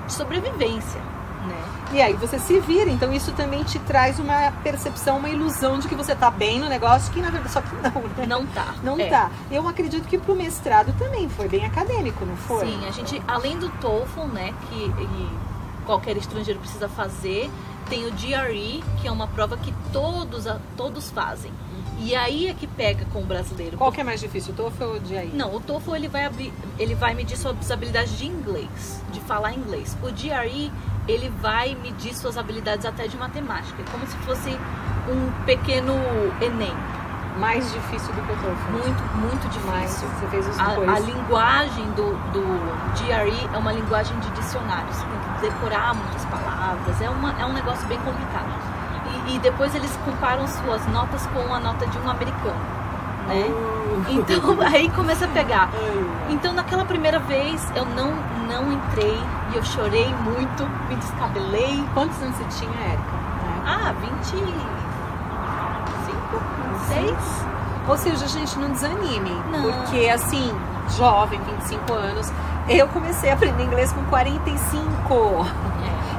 sobrevivência, 0.08 1.00
né? 1.46 1.56
E 1.92 2.02
aí 2.02 2.14
você 2.14 2.38
se 2.38 2.58
vira, 2.61 2.90
então 2.90 3.12
isso 3.12 3.32
também 3.32 3.62
te 3.62 3.78
traz 3.80 4.18
uma 4.18 4.50
percepção, 4.62 5.18
uma 5.18 5.28
ilusão 5.28 5.78
de 5.78 5.87
que 5.88 5.94
você 5.94 6.14
tá 6.14 6.30
bem 6.30 6.58
no 6.58 6.68
negócio, 6.68 7.12
que 7.12 7.20
na 7.20 7.30
verdade 7.30 7.52
só 7.52 7.61
que 7.61 7.75
não, 7.76 8.02
né? 8.16 8.26
Não 8.26 8.46
tá. 8.46 8.75
Não 8.82 8.99
É. 8.99 9.08
tá. 9.08 9.30
Eu 9.50 9.66
acredito 9.68 10.06
que 10.08 10.18
pro 10.18 10.34
mestrado 10.34 10.92
também 10.99 11.28
foi 11.28 11.49
bem 11.49 11.64
acadêmico, 11.64 12.25
não 12.25 12.37
foi? 12.37 12.66
Sim, 12.66 12.87
a 12.87 12.90
gente, 12.90 13.23
além 13.28 13.58
do 13.58 13.68
TOEFL, 13.80 14.26
né, 14.32 14.52
que 14.68 14.92
qualquer 15.87 16.16
estrangeiro 16.16 16.58
precisa 16.61 16.88
fazer, 16.88 17.50
tem 17.88 18.07
o 18.07 18.12
GRE, 18.12 18.83
que 19.00 19.09
é 19.09 19.11
uma 19.11 19.26
prova 19.26 19.57
que 19.57 19.73
todos, 19.93 20.45
todos 20.76 21.11
fazem. 21.11 21.53
E 21.99 22.14
aí 22.14 22.49
é 22.49 22.55
que 22.55 22.67
pega 22.67 23.05
com 23.12 23.21
o 23.21 23.25
brasileiro. 23.25 23.76
Qual 23.76 23.93
que 23.93 24.00
é 24.00 24.05
mais 24.05 24.21
difícil, 24.21 24.53
o 24.53 24.57
TOEFL 24.57 24.85
ou 24.85 24.97
o 24.97 25.00
GRE? 25.00 25.31
Não, 25.33 25.55
o 25.55 25.61
TOEFL 25.61 25.95
ele 25.95 26.09
vai 26.09 26.25
abrir, 26.25 26.53
ele 26.79 26.95
vai 26.95 27.14
medir 27.14 27.37
suas 27.37 27.71
habilidades 27.71 28.19
de 28.19 28.26
inglês, 28.26 29.03
de 29.12 29.21
falar 29.21 29.53
inglês. 29.55 29.97
O 30.03 30.11
GRE 30.11 30.73
ele 31.07 31.29
vai 31.41 31.75
medir 31.76 32.14
suas 32.14 32.37
habilidades 32.37 32.85
até 32.85 33.07
de 33.07 33.17
matemática, 33.17 33.81
é 33.81 33.91
como 33.91 34.07
se 34.07 34.17
fosse 34.19 34.50
um 35.09 35.45
pequeno 35.45 35.95
ENEM, 36.41 36.75
Mais 37.38 37.73
difícil 37.73 38.12
do 38.14 38.23
que 38.23 38.33
o 38.33 38.37
TOEFL. 38.37 38.73
muito 38.73 39.03
muito 39.17 39.49
difícil. 39.49 40.09
Você 40.09 40.26
fez 40.29 40.49
os 40.49 40.59
A, 40.59 40.71
a 40.73 40.99
linguagem 40.99 41.85
do, 41.93 42.12
do 42.33 42.43
GRE 42.99 43.55
é 43.55 43.59
uma 43.59 43.73
linguagem 43.73 44.19
de 44.21 44.31
dicionário, 44.31 44.93
você 44.93 45.05
tem 45.05 45.19
que 45.19 45.24
decorar 45.45 45.95
muitas 45.95 46.25
palavras, 46.27 47.01
é, 47.01 47.11
uma, 47.11 47.33
é 47.39 47.45
um 47.45 47.53
negócio 47.53 47.87
bem 47.87 47.99
complicado. 47.99 48.49
E, 49.27 49.37
e 49.37 49.39
depois 49.39 49.75
eles 49.75 49.91
comparam 50.05 50.47
suas 50.49 50.87
notas 50.89 51.27
com 51.27 51.55
a 51.55 51.61
nota 51.61 51.87
de 51.87 51.99
um 51.99 52.09
americano, 52.09 52.61
né? 53.29 53.47
Então 54.09 54.61
aí 54.67 54.89
começa 54.91 55.27
a 55.27 55.29
pegar. 55.29 55.69
Então 56.31 56.53
naquela 56.53 56.85
primeira 56.85 57.19
vez 57.19 57.63
eu 57.77 57.85
não, 57.85 58.13
não 58.49 58.73
entrei 58.73 59.19
e 59.53 59.57
eu 59.57 59.65
chorei 59.65 60.09
muito, 60.25 60.67
me 60.89 60.97
descabelei. 60.97 61.85
Quantos 61.93 62.21
anos 62.23 62.37
você 62.37 62.61
tinha, 62.61 62.81
Érica? 62.81 63.25
Ah, 63.67 63.95
25, 64.01 64.43
26? 66.89 67.45
Ou 67.87 67.99
seja, 67.99 68.27
gente, 68.29 68.59
não 68.59 68.71
desanime. 68.71 69.31
Não. 69.51 69.73
Porque, 69.73 70.09
assim, 70.09 70.51
jovem, 70.97 71.41
25 71.61 71.93
anos, 71.93 72.33
eu 72.68 72.88
comecei 72.88 73.30
a 73.30 73.35
aprender 73.35 73.64
inglês 73.64 73.92
com 73.92 74.02
45. 74.04 75.47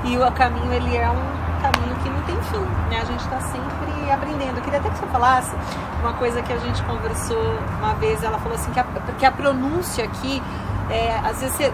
É. 0.05 0.07
E 0.07 0.17
o 0.17 0.31
caminho, 0.31 0.71
ele 0.71 0.95
é 0.95 1.09
um 1.09 1.61
caminho 1.61 1.95
que 2.03 2.09
não 2.09 2.21
tem 2.21 2.35
enfim, 2.35 2.65
né, 2.89 3.01
a 3.01 3.05
gente 3.05 3.21
está 3.21 3.39
sempre 3.39 4.11
aprendendo. 4.11 4.57
Eu 4.57 4.61
queria 4.61 4.79
até 4.79 4.89
que 4.89 4.97
você 4.97 5.07
falasse 5.07 5.51
uma 5.99 6.13
coisa 6.13 6.41
que 6.41 6.53
a 6.53 6.57
gente 6.57 6.81
conversou 6.83 7.59
uma 7.79 7.93
vez. 7.95 8.23
Ela 8.23 8.37
falou 8.37 8.55
assim 8.55 8.71
que 8.71 8.79
a, 8.79 8.83
que 9.17 9.25
a 9.25 9.31
pronúncia 9.31 10.05
aqui, 10.05 10.41
é, 10.89 11.19
às 11.23 11.41
vezes 11.41 11.55
você 11.55 11.73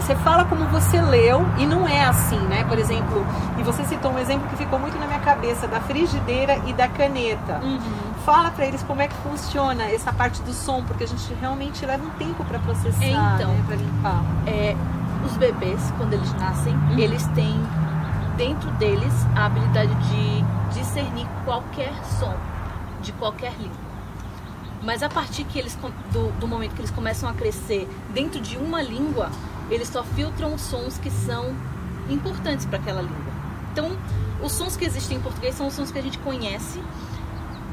você 0.00 0.14
fala 0.16 0.44
como 0.44 0.64
você 0.66 1.00
leu 1.00 1.44
e 1.58 1.66
não 1.66 1.86
é 1.86 2.04
assim, 2.04 2.38
né? 2.38 2.64
Por 2.68 2.78
exemplo, 2.78 3.26
e 3.58 3.62
você 3.62 3.84
citou 3.84 4.12
um 4.12 4.18
exemplo 4.18 4.48
que 4.48 4.56
ficou 4.56 4.78
muito 4.78 4.98
na 4.98 5.06
minha 5.06 5.18
cabeça 5.18 5.66
da 5.66 5.80
frigideira 5.80 6.58
e 6.66 6.72
da 6.72 6.88
caneta. 6.88 7.60
Uhum. 7.62 8.07
Fala 8.28 8.50
para 8.50 8.66
eles 8.66 8.82
como 8.82 9.00
é 9.00 9.08
que 9.08 9.14
funciona 9.22 9.84
essa 9.84 10.12
parte 10.12 10.42
do 10.42 10.52
som, 10.52 10.84
porque 10.84 11.04
a 11.04 11.06
gente 11.06 11.32
realmente 11.40 11.86
leva 11.86 12.04
um 12.04 12.10
tempo 12.10 12.44
para 12.44 12.58
processar, 12.58 13.02
é, 13.02 13.34
então, 13.36 13.54
né? 13.54 13.64
para 13.66 13.76
limpar. 13.76 14.22
É, 14.46 14.76
os 15.24 15.34
bebês, 15.38 15.80
quando 15.96 16.12
eles 16.12 16.30
nascem, 16.34 16.74
uhum. 16.74 16.98
eles 16.98 17.26
têm 17.28 17.58
dentro 18.36 18.70
deles 18.72 19.14
a 19.34 19.46
habilidade 19.46 19.94
de 20.10 20.78
discernir 20.78 21.26
qualquer 21.46 21.90
som 22.04 22.36
de 23.00 23.12
qualquer 23.12 23.54
língua. 23.58 23.78
Mas 24.82 25.02
a 25.02 25.08
partir 25.08 25.44
que 25.44 25.58
eles, 25.58 25.74
do, 26.12 26.30
do 26.38 26.46
momento 26.46 26.74
que 26.74 26.82
eles 26.82 26.90
começam 26.90 27.30
a 27.30 27.32
crescer 27.32 27.88
dentro 28.12 28.42
de 28.42 28.58
uma 28.58 28.82
língua, 28.82 29.30
eles 29.70 29.88
só 29.88 30.04
filtram 30.04 30.52
os 30.52 30.60
sons 30.60 30.98
que 30.98 31.10
são 31.10 31.56
importantes 32.10 32.66
para 32.66 32.78
aquela 32.78 33.00
língua. 33.00 33.32
Então, 33.72 33.96
os 34.42 34.52
sons 34.52 34.76
que 34.76 34.84
existem 34.84 35.16
em 35.16 35.20
português 35.22 35.54
são 35.54 35.68
os 35.68 35.72
sons 35.72 35.90
que 35.90 35.98
a 35.98 36.02
gente 36.02 36.18
conhece 36.18 36.78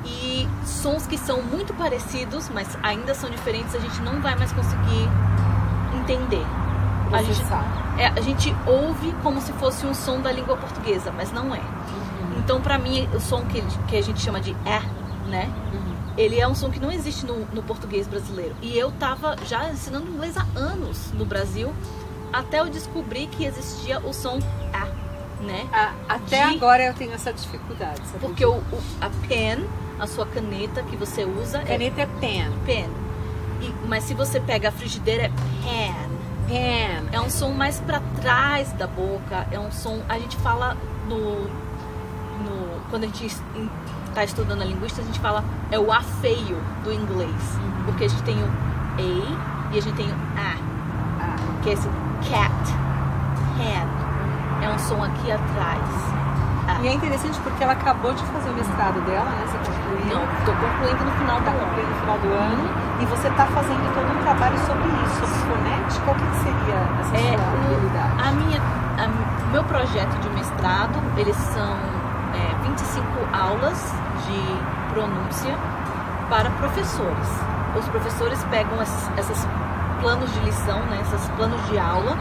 e 0.06 0.48
sons 0.66 1.08
que 1.08 1.18
são 1.18 1.42
muito 1.42 1.74
parecidos, 1.74 2.50
mas 2.50 2.78
ainda 2.84 3.14
são 3.14 3.30
diferentes, 3.30 3.76
a 3.76 3.80
gente 3.80 4.02
não 4.02 4.22
vai 4.22 4.36
mais 4.36 4.52
conseguir 4.52 5.10
entender. 6.02 6.46
A 7.12 7.22
gente, 7.22 7.42
é, 7.98 8.08
a 8.08 8.22
gente, 8.22 8.56
ouve 8.66 9.14
como 9.24 9.40
se 9.40 9.54
fosse 9.54 9.86
um 9.86 9.94
som 9.94 10.20
da 10.20 10.32
língua 10.32 10.58
portuguesa, 10.58 11.12
mas 11.12 11.32
não 11.32 11.54
é. 11.54 11.60
Uhum. 11.60 12.40
Então, 12.40 12.62
para 12.62 12.78
mim, 12.78 13.08
o 13.14 13.20
som 13.20 13.46
que, 13.46 13.62
que 13.88 13.96
a 13.96 14.02
gente 14.02 14.20
chama 14.20 14.42
de 14.42 14.52
é, 14.66 14.82
né? 15.30 15.50
Uhum 15.72 15.96
ele 16.18 16.40
é 16.40 16.48
um 16.48 16.56
som 16.56 16.70
que 16.70 16.80
não 16.80 16.92
existe 16.92 17.26
no, 17.26 17.40
no 17.54 17.62
português 17.64 18.08
brasileiro. 18.08 18.56
E 18.62 18.78
eu 18.78 18.92
tava 18.92 19.36
já 19.46 19.70
ensinando 19.70 20.08
inglês 20.10 20.36
há 20.38 20.46
anos 20.58 21.12
no 21.12 21.26
Brasil, 21.26 21.74
até 22.32 22.60
eu 22.60 22.70
descobrir 22.70 23.28
que 23.28 23.46
existia 23.46 24.00
o 24.00 24.14
som 24.14 24.40
A, 24.74 24.86
né? 25.44 25.68
até 26.08 26.48
De... 26.48 26.56
agora 26.56 26.84
eu 26.84 26.94
tenho 26.94 27.14
essa 27.14 27.34
dificuldade. 27.34 28.02
Porque 28.20 28.46
o, 28.46 28.56
o, 28.56 28.84
a 29.02 29.10
pen, 29.28 29.68
a 30.00 30.08
sua 30.08 30.26
caneta 30.26 30.84
que 30.84 30.96
você 30.96 31.26
usa. 31.26 31.60
É 31.60 31.66
caneta 31.66 32.02
é, 32.02 32.04
é 32.04 32.08
pen. 32.20 32.52
Pen. 32.66 32.90
E, 33.62 33.74
mas 33.88 34.04
se 34.04 34.14
você 34.14 34.40
pega 34.40 34.70
a 34.70 34.72
frigideira 34.72 35.24
é 35.24 35.30
pen. 35.30 35.96
Pen. 36.48 37.10
É 37.12 37.22
um 37.22 37.30
som 37.30 37.52
mais 37.52 37.80
para 37.80 38.02
trás 38.22 38.72
da 38.74 38.88
boca. 38.88 39.48
É 39.52 39.60
um 39.60 39.72
som. 39.72 40.02
A 40.08 40.20
gente 40.20 40.38
fala 40.38 40.78
no. 41.08 41.44
no 41.44 42.82
quando 42.90 43.04
a 43.04 43.08
gente 43.08 43.26
está 44.08 44.24
estudando 44.24 44.62
a 44.62 44.66
linguística, 44.66 45.02
a 45.02 45.06
gente 45.06 45.20
fala 45.20 45.44
é 45.72 45.80
o 45.80 45.92
A 45.92 46.02
feio 46.02 46.58
do 46.84 46.92
inglês. 46.92 47.30
Uhum. 47.30 47.84
Porque 47.86 48.06
a 48.06 48.08
gente 48.08 48.24
tem 48.24 48.38
o 48.38 48.48
A 48.48 49.72
e 49.74 49.78
a 49.78 49.82
gente 49.82 49.96
tem 49.96 50.08
o 50.08 50.14
A. 50.38 50.56
Ah. 51.20 51.36
Que 51.64 51.70
é 51.70 51.74
esse 51.74 51.88
cat, 52.30 52.52
hand. 53.58 54.06
É 54.64 54.70
um 54.70 54.80
som 54.80 55.04
aqui 55.04 55.32
atrás. 55.32 55.82
Ah. 56.68 56.80
E 56.82 56.88
é 56.88 56.94
interessante 56.94 57.40
porque 57.42 57.64
ela 57.64 57.74
acabou 57.74 58.14
de 58.14 58.24
fazer 58.26 58.50
o 58.50 58.54
mestrado 58.54 59.02
dela, 59.06 59.30
né? 59.30 59.46
Não, 60.06 60.24
estou 60.40 60.56
concluindo 60.56 61.04
no 61.06 61.12
final 61.12 61.42
tá 61.42 61.52
do 61.52 61.58
ano. 61.58 61.66
concluindo 61.66 61.90
no 61.90 62.00
final 62.02 62.18
do 62.20 62.34
ano. 62.34 62.70
E 63.02 63.06
você 63.06 63.28
está 63.28 63.46
fazendo 63.48 63.94
todo 63.94 64.08
um 64.08 64.22
trabalho 64.24 64.58
sobre 64.60 64.88
isso, 65.04 65.20
sobre 65.20 65.38
fonética. 65.46 66.12
O 66.12 66.16
que, 66.16 66.26
que 66.26 66.38
seria 66.38 66.78
essa 67.02 67.16
é, 67.16 67.38
sua 67.38 67.74
habilidade? 67.76 68.22
A 68.22 68.32
minha, 68.32 68.62
a, 68.98 69.52
meu 69.52 69.64
projeto 69.64 70.16
de 70.22 70.30
mestrado, 70.30 70.98
eles 71.18 71.36
são 71.36 71.76
é, 72.34 72.56
25 72.64 73.06
aulas 73.34 73.94
de 74.28 74.94
pronúncia 74.94 75.56
para 76.30 76.50
professores. 76.52 77.30
Os 77.76 77.88
professores 77.90 78.44
pegam 78.46 78.82
esses, 78.82 79.10
esses 79.18 79.48
planos 80.02 80.32
de 80.34 80.40
lição, 80.40 80.80
né, 80.86 81.02
esses 81.02 81.28
planos 81.32 81.62
de 81.68 81.78
aula, 81.78 82.18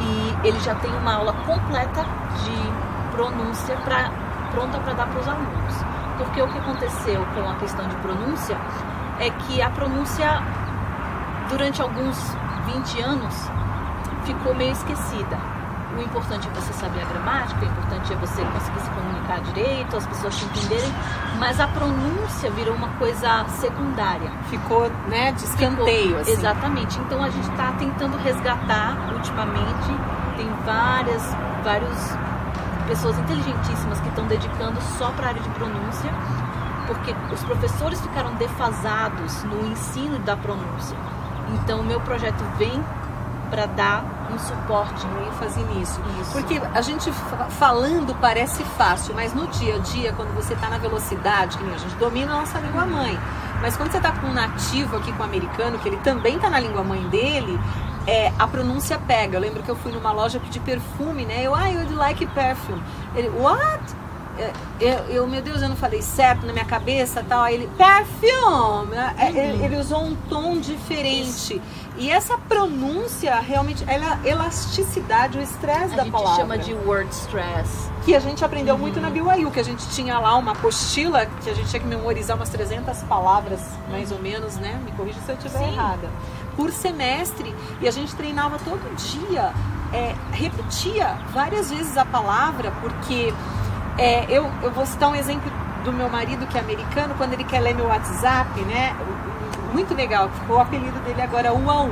e 0.00 0.36
ele 0.46 0.58
já 0.60 0.74
tem 0.76 0.90
uma 0.96 1.14
aula 1.14 1.32
completa 1.46 2.04
de 2.44 3.12
pronúncia 3.12 3.76
pra, 3.84 4.10
pronta 4.50 4.78
para 4.78 4.92
dar 4.94 5.06
para 5.06 5.20
os 5.20 5.28
alunos. 5.28 5.91
Porque 6.18 6.40
o 6.42 6.48
que 6.48 6.58
aconteceu 6.58 7.24
com 7.34 7.48
a 7.48 7.54
questão 7.56 7.86
de 7.88 7.96
pronúncia 7.96 8.56
é 9.18 9.30
que 9.30 9.60
a 9.60 9.70
pronúncia, 9.70 10.42
durante 11.48 11.80
alguns 11.82 12.18
20 12.66 13.00
anos, 13.00 13.50
ficou 14.24 14.54
meio 14.54 14.72
esquecida 14.72 15.52
o 15.96 16.02
importante 16.02 16.48
é 16.48 16.50
você 16.52 16.72
saber 16.72 17.02
a 17.02 17.04
gramática, 17.04 17.60
o 17.60 17.64
importante 17.64 18.12
é 18.12 18.16
você 18.16 18.42
conseguir 18.42 18.80
se 18.80 18.90
comunicar 18.90 19.40
direito, 19.40 19.96
as 19.96 20.06
pessoas 20.06 20.36
te 20.36 20.44
entenderem, 20.46 20.92
mas 21.38 21.60
a 21.60 21.68
pronúncia 21.68 22.50
virou 22.50 22.74
uma 22.74 22.88
coisa 22.90 23.44
secundária. 23.48 24.30
Ficou, 24.48 24.90
né, 25.08 25.32
de 25.32 25.44
escanteio, 25.44 26.02
Ficou, 26.02 26.20
assim. 26.20 26.32
Exatamente. 26.32 26.98
Então 27.00 27.22
a 27.22 27.28
gente 27.28 27.48
está 27.50 27.72
tentando 27.72 28.16
resgatar 28.18 28.96
ultimamente, 29.12 29.88
tem 30.36 30.48
várias, 30.64 31.36
várias 31.62 32.18
pessoas 32.92 33.18
inteligentíssimas 33.20 33.98
que 34.00 34.08
estão 34.08 34.26
dedicando 34.26 34.78
só 34.98 35.10
para 35.12 35.24
a 35.24 35.28
área 35.30 35.40
de 35.40 35.48
pronúncia, 35.48 36.12
porque 36.86 37.14
os 37.32 37.42
professores 37.42 37.98
ficaram 38.02 38.34
defasados 38.34 39.42
no 39.44 39.66
ensino 39.66 40.18
da 40.18 40.36
pronúncia. 40.36 40.94
Então 41.54 41.80
o 41.80 41.84
meu 41.84 41.98
projeto 42.02 42.44
vem 42.58 42.84
para 43.48 43.64
dar 43.64 44.04
um 44.30 44.38
suporte, 44.38 45.06
um 45.06 45.26
ênfase 45.26 45.62
nisso. 45.64 46.02
Isso. 46.20 46.32
Porque 46.32 46.60
a 46.74 46.82
gente 46.82 47.10
falando 47.58 48.14
parece 48.20 48.62
fácil, 48.62 49.14
mas 49.14 49.32
no 49.32 49.46
dia 49.46 49.76
a 49.76 49.78
dia, 49.78 50.12
quando 50.12 50.34
você 50.34 50.52
está 50.52 50.68
na 50.68 50.76
velocidade, 50.76 51.56
que 51.56 51.64
a 51.64 51.78
gente 51.78 51.94
domina 51.94 52.34
a 52.34 52.40
nossa 52.40 52.58
língua 52.58 52.84
mãe, 52.84 53.18
mas 53.62 53.74
quando 53.74 53.90
você 53.90 53.96
está 53.96 54.12
com 54.12 54.26
um 54.26 54.34
nativo 54.34 54.98
aqui, 54.98 55.10
com 55.12 55.22
um 55.22 55.24
americano, 55.24 55.78
que 55.78 55.88
ele 55.88 55.98
também 55.98 56.36
está 56.36 56.50
na 56.50 56.60
língua 56.60 56.84
mãe 56.84 57.02
dele, 57.08 57.58
é, 58.06 58.32
a 58.38 58.46
pronúncia 58.46 58.98
pega. 58.98 59.36
Eu 59.36 59.40
lembro 59.40 59.62
que 59.62 59.70
eu 59.70 59.76
fui 59.76 59.92
numa 59.92 60.12
loja 60.12 60.40
pedir 60.40 60.60
perfume, 60.60 61.24
né? 61.24 61.42
Eu, 61.42 61.54
ah, 61.54 61.70
I 61.70 61.76
would 61.76 61.94
like 61.94 62.24
perfume. 62.26 62.82
Ele, 63.14 63.28
what? 63.28 63.82
É, 64.38 64.50
eu, 64.80 64.98
eu, 65.14 65.26
meu 65.26 65.42
Deus, 65.42 65.60
eu 65.60 65.68
não 65.68 65.76
falei 65.76 66.00
certo 66.00 66.46
na 66.46 66.52
minha 66.52 66.64
cabeça 66.64 67.24
tal. 67.28 67.42
Aí 67.42 67.54
ele, 67.54 67.70
perfume! 67.76 68.96
Uhum. 68.96 69.28
Ele, 69.28 69.64
ele, 69.64 69.76
usou 69.76 70.02
um 70.02 70.14
tom 70.28 70.58
diferente. 70.58 71.54
Isso. 71.54 71.60
E 71.98 72.10
essa 72.10 72.38
pronúncia 72.38 73.38
realmente, 73.40 73.84
ela 73.86 74.18
elasticidade, 74.24 75.38
o 75.38 75.42
estresse 75.42 75.94
da 75.94 76.06
palavra. 76.06 76.54
A 76.54 76.56
gente 76.56 76.68
chama 76.68 76.82
de 76.82 76.88
word 76.88 77.14
stress. 77.14 77.90
Que 78.04 78.16
a 78.16 78.20
gente 78.20 78.42
aprendeu 78.44 78.74
uhum. 78.74 78.80
muito 78.80 79.00
na 79.00 79.10
BYU, 79.10 79.50
que 79.50 79.60
a 79.60 79.64
gente 79.64 79.86
tinha 79.90 80.18
lá 80.18 80.36
uma 80.36 80.52
apostila 80.52 81.26
que 81.26 81.50
a 81.50 81.54
gente 81.54 81.68
tinha 81.68 81.80
que 81.80 81.86
memorizar 81.86 82.36
umas 82.36 82.48
300 82.48 83.02
palavras, 83.02 83.60
mais 83.90 84.10
ou 84.10 84.18
menos, 84.18 84.56
né? 84.56 84.80
Me 84.84 84.90
corrija 84.92 85.20
se 85.20 85.30
eu 85.30 85.36
estiver 85.36 85.68
errada. 85.68 86.08
Por 86.56 86.70
semestre. 86.70 87.54
E 87.80 87.88
a 87.88 87.90
gente 87.90 88.14
treinava 88.14 88.58
todo 88.58 88.94
dia. 88.96 89.52
É, 89.92 90.14
repetia 90.32 91.18
várias 91.34 91.70
vezes 91.70 91.98
a 91.98 92.04
palavra, 92.04 92.72
porque 92.80 93.32
é, 93.98 94.24
eu, 94.28 94.50
eu 94.62 94.70
vou 94.70 94.86
citar 94.86 95.10
um 95.10 95.14
exemplo 95.14 95.52
do 95.84 95.92
meu 95.92 96.08
marido 96.08 96.46
que 96.46 96.56
é 96.56 96.60
americano, 96.60 97.14
quando 97.16 97.34
ele 97.34 97.44
quer 97.44 97.60
ler 97.60 97.74
meu 97.74 97.86
WhatsApp, 97.86 98.58
né? 98.62 98.96
Muito 99.72 99.94
legal, 99.94 100.30
ficou 100.40 100.56
o 100.56 100.60
apelido 100.60 100.98
dele 101.00 101.20
agora 101.20 101.52
UAU. 101.52 101.90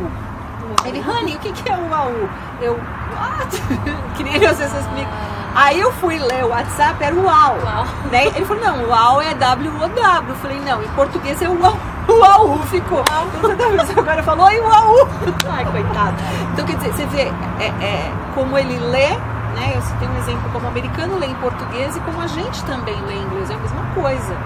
Ele, 0.84 1.00
Honey, 1.00 1.36
o 1.36 1.38
que, 1.40 1.52
que 1.52 1.68
é 1.68 1.76
UAU? 1.76 2.28
Eu, 2.60 2.74
what? 2.74 3.62
que 4.16 4.22
nem 4.22 4.34
ele 4.34 4.46
às 4.46 4.58
vezes 4.58 4.74
explica. 4.78 5.10
Aí 5.54 5.80
eu 5.80 5.92
fui 5.94 6.18
ler 6.18 6.44
o 6.44 6.48
WhatsApp, 6.48 7.02
era 7.02 7.14
UAU. 7.14 7.58
Uau. 7.64 7.86
Né? 8.10 8.26
Ele 8.26 8.44
falou, 8.44 8.62
não, 8.62 8.88
UAU 8.88 9.20
é 9.20 9.34
W-O-W. 9.34 10.28
Eu 10.28 10.36
falei, 10.36 10.60
não, 10.60 10.82
em 10.82 10.88
português 10.88 11.42
é 11.42 11.48
UAU. 11.48 11.76
UAU 12.08 12.58
ficou. 12.64 13.00
Então, 13.00 14.02
agora 14.02 14.22
falou, 14.22 14.46
oi, 14.46 14.60
UAU. 14.60 15.08
Ai, 15.50 15.64
coitado. 15.64 16.16
Então, 16.52 16.66
quer 16.66 16.76
dizer, 16.76 16.92
você 16.92 17.06
vê 17.06 17.32
é, 17.58 17.66
é, 17.82 18.12
como 18.34 18.56
ele 18.56 18.78
lê 18.78 19.16
né? 19.54 19.72
Eu 19.74 19.82
citei 19.82 20.08
um 20.08 20.16
exemplo 20.18 20.50
como 20.52 20.64
o 20.64 20.68
americano 20.68 21.18
lê 21.18 21.26
em 21.26 21.34
português 21.34 21.96
e 21.96 22.00
como 22.00 22.20
a 22.20 22.26
gente 22.26 22.62
também 22.64 22.94
lê 23.02 23.14
em 23.14 23.22
inglês, 23.22 23.50
é 23.50 23.54
a 23.54 23.58
mesma 23.58 23.82
coisa. 23.94 24.36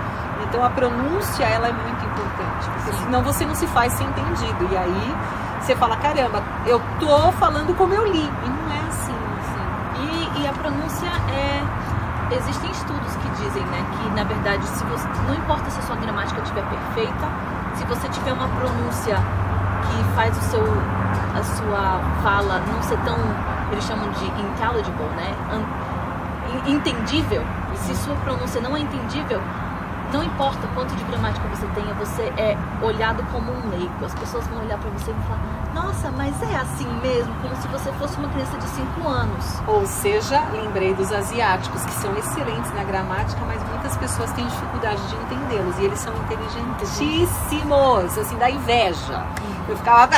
Então 0.49 0.65
a 0.65 0.71
pronúncia 0.71 1.45
ela 1.45 1.69
é 1.69 1.73
muito 1.73 2.05
importante, 2.05 2.71
porque 2.71 2.93
Sim. 2.93 3.05
senão 3.05 3.23
você 3.23 3.45
não 3.45 3.55
se 3.55 3.67
faz 3.69 3.93
ser 3.93 4.05
entendido. 4.05 4.69
E 4.71 4.77
aí 4.77 5.15
você 5.61 5.75
fala, 5.77 5.97
caramba, 5.97 6.43
eu 6.67 6.81
tô 7.01 7.33
falando 7.33 7.75
como 7.77 7.95
eu 7.95 8.07
li. 8.07 8.31
E 8.45 8.49
não 8.49 8.73
é 8.73 8.81
assim. 8.89 9.15
assim. 9.41 10.39
E, 10.39 10.43
e 10.43 10.49
a 10.49 10.53
pronúncia 10.53 11.09
é. 11.33 11.85
Existem 12.31 12.71
estudos 12.71 13.04
dizem 13.55 13.65
né, 13.67 13.85
que, 13.97 14.11
na 14.11 14.25
verdade, 14.25 14.67
se 14.67 14.85
você, 14.85 15.07
não 15.29 15.35
importa 15.35 15.71
se 15.71 15.79
a 15.79 15.83
sua 15.83 15.97
gramática 15.97 16.41
estiver 16.43 16.65
perfeita, 16.65 17.29
se 17.77 17.85
você 17.85 18.09
tiver 18.09 18.33
uma 18.33 18.49
pronúncia 18.49 19.17
que 19.17 20.15
faz 20.15 20.37
o 20.37 20.41
seu, 20.51 20.63
a 20.63 21.43
sua 21.43 22.01
fala 22.23 22.61
não 22.73 22.83
ser 22.83 22.99
tão 23.05 23.17
eles 23.71 23.85
chamam 23.85 24.09
de 24.11 24.25
intelligible, 24.27 25.07
né? 25.17 25.35
Entendível. 26.67 27.43
E 27.73 27.77
se 27.79 27.95
sua 27.97 28.15
pronúncia 28.17 28.61
não 28.61 28.77
é 28.77 28.81
entendível, 28.81 29.41
não 30.15 30.23
importa 30.23 30.69
quanto 30.75 30.95
de 30.95 31.03
gramática 31.05 31.49
você 31.49 31.67
tenha, 31.75 31.93
você 31.95 32.23
é 32.39 32.57
olhado 32.81 33.25
como 33.33 33.51
um 33.51 33.69
leigo. 33.69 34.05
As 34.05 34.15
pessoas 34.15 34.47
vão 34.47 34.61
olhar 34.61 34.79
para 34.79 34.89
você 34.91 35.11
e 35.11 35.15
vão 35.15 35.23
falar: 35.25 35.41
Nossa, 35.75 36.13
mas 36.13 36.41
é 36.41 36.55
assim 36.55 36.87
mesmo, 37.03 37.35
como 37.43 37.57
se 37.57 37.67
você 37.67 37.91
fosse 37.95 38.17
uma 38.19 38.29
criança 38.29 38.57
de 38.57 38.69
5 38.69 39.09
anos. 39.09 39.61
Ou 39.67 39.85
seja, 39.85 40.41
lembrei 40.53 40.95
dos 40.95 41.11
asiáticos, 41.11 41.85
que 41.85 41.95
são 41.95 42.17
excelentes 42.17 42.73
na 42.75 42.85
gramática, 42.85 43.45
mas 43.45 43.61
muitas 43.65 43.97
pessoas 43.97 44.31
têm 44.35 44.47
dificuldade 44.47 45.03
de 45.09 45.17
entendê-los. 45.17 45.77
E 45.79 45.85
eles 45.85 45.99
são 45.99 46.15
inteligentíssimos, 46.15 48.17
assim, 48.17 48.37
da 48.37 48.49
inveja. 48.49 49.27
Eu 49.69 49.77
ficava. 49.77 50.15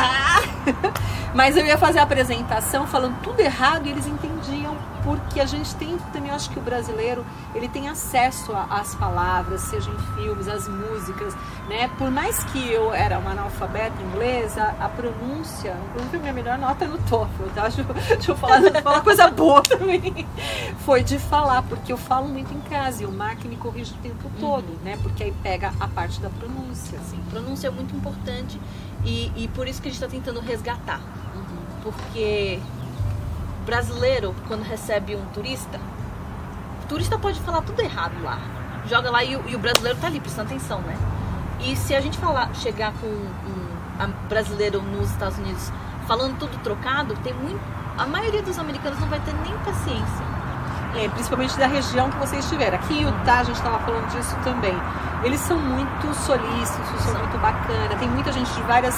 mas 1.34 1.56
eu 1.56 1.64
ia 1.64 1.78
fazer 1.78 1.98
a 1.98 2.02
apresentação 2.02 2.86
falando 2.86 3.20
tudo 3.22 3.40
errado 3.40 3.86
e 3.86 3.90
eles 3.90 4.06
entendiam 4.06 4.76
porque 5.06 5.38
a 5.38 5.46
gente 5.46 5.72
tem 5.76 5.96
também, 6.12 6.32
acho 6.32 6.50
que 6.50 6.58
o 6.58 6.62
brasileiro, 6.62 7.24
ele 7.54 7.68
tem 7.68 7.88
acesso 7.88 8.52
às 8.68 8.92
palavras, 8.96 9.60
seja 9.60 9.88
em 9.88 9.98
filmes, 10.16 10.48
as 10.48 10.66
músicas, 10.66 11.32
né? 11.68 11.88
Por 11.96 12.10
mais 12.10 12.42
que 12.42 12.72
eu 12.72 12.92
era 12.92 13.16
uma 13.16 13.30
analfabeta 13.30 13.94
inglesa, 14.02 14.74
a 14.80 14.88
pronúncia, 14.88 15.76
inclusive 15.90 16.18
minha 16.18 16.32
melhor 16.32 16.58
nota 16.58 16.86
é 16.86 16.88
no 16.88 16.98
TOEFL, 16.98 17.44
tá? 17.54 17.62
Deixa 17.62 17.82
eu, 17.82 17.94
deixa 17.94 18.32
eu 18.32 18.36
falar, 18.36 18.60
falar 18.82 19.00
coisa 19.02 19.30
boa 19.30 19.62
também. 19.62 20.26
Foi 20.84 21.04
de 21.04 21.20
falar, 21.20 21.62
porque 21.62 21.92
eu 21.92 21.96
falo 21.96 22.26
muito 22.26 22.52
em 22.52 22.60
casa 22.62 23.04
e 23.04 23.06
o 23.06 23.12
Mark 23.12 23.44
me 23.44 23.56
corrige 23.56 23.94
o 23.94 23.98
tempo 23.98 24.28
todo, 24.40 24.70
uhum. 24.70 24.78
né? 24.82 24.98
Porque 25.00 25.22
aí 25.22 25.32
pega 25.40 25.72
a 25.78 25.86
parte 25.86 26.20
da 26.20 26.30
pronúncia. 26.30 26.98
Sim, 27.08 27.20
pronúncia 27.30 27.68
é 27.68 27.70
muito 27.70 27.94
importante 27.94 28.58
e, 29.06 29.32
e 29.36 29.48
por 29.48 29.68
isso 29.68 29.80
que 29.80 29.88
a 29.88 29.90
gente 29.90 30.02
está 30.02 30.10
tentando 30.10 30.40
resgatar. 30.40 31.00
Uhum. 31.34 31.82
Porque 31.84 32.58
brasileiro, 33.64 34.34
quando 34.48 34.62
recebe 34.62 35.14
um 35.14 35.24
turista, 35.26 35.80
o 36.84 36.88
turista 36.88 37.18
pode 37.18 37.40
falar 37.40 37.62
tudo 37.62 37.80
errado 37.80 38.20
lá. 38.22 38.38
Joga 38.86 39.10
lá 39.10 39.24
e, 39.24 39.32
e 39.32 39.56
o 39.56 39.58
brasileiro 39.58 39.98
tá 39.98 40.08
ali 40.08 40.20
prestando 40.20 40.48
atenção, 40.48 40.80
né? 40.82 40.96
E 41.60 41.76
se 41.76 41.94
a 41.94 42.00
gente 42.00 42.18
falar, 42.18 42.52
chegar 42.54 42.92
com 42.94 43.06
um, 43.06 44.04
um 44.04 44.28
brasileiro 44.28 44.82
nos 44.82 45.10
Estados 45.10 45.38
Unidos 45.38 45.72
falando 46.06 46.38
tudo 46.38 46.58
trocado, 46.62 47.14
tem 47.22 47.32
muito. 47.32 47.60
A 47.96 48.06
maioria 48.06 48.42
dos 48.42 48.58
americanos 48.58 49.00
não 49.00 49.08
vai 49.08 49.20
ter 49.20 49.32
nem 49.34 49.56
paciência. 49.58 50.35
É, 50.96 51.08
principalmente 51.10 51.56
da 51.58 51.66
região 51.66 52.10
que 52.10 52.18
você 52.18 52.36
estiver. 52.36 52.74
Aqui 52.74 53.00
em 53.00 53.02
Utah, 53.02 53.40
a 53.40 53.44
gente 53.44 53.56
estava 53.56 53.78
falando 53.80 54.08
disso 54.08 54.34
também. 54.42 54.76
Eles 55.22 55.40
são 55.40 55.58
muito 55.58 56.14
solícitos, 56.14 57.02
são, 57.02 57.18
muito 57.18 57.38
bacana. 57.38 57.94
Tem 57.98 58.08
muita 58.08 58.32
gente 58.32 58.50
de 58.52 58.62
várias 58.62 58.96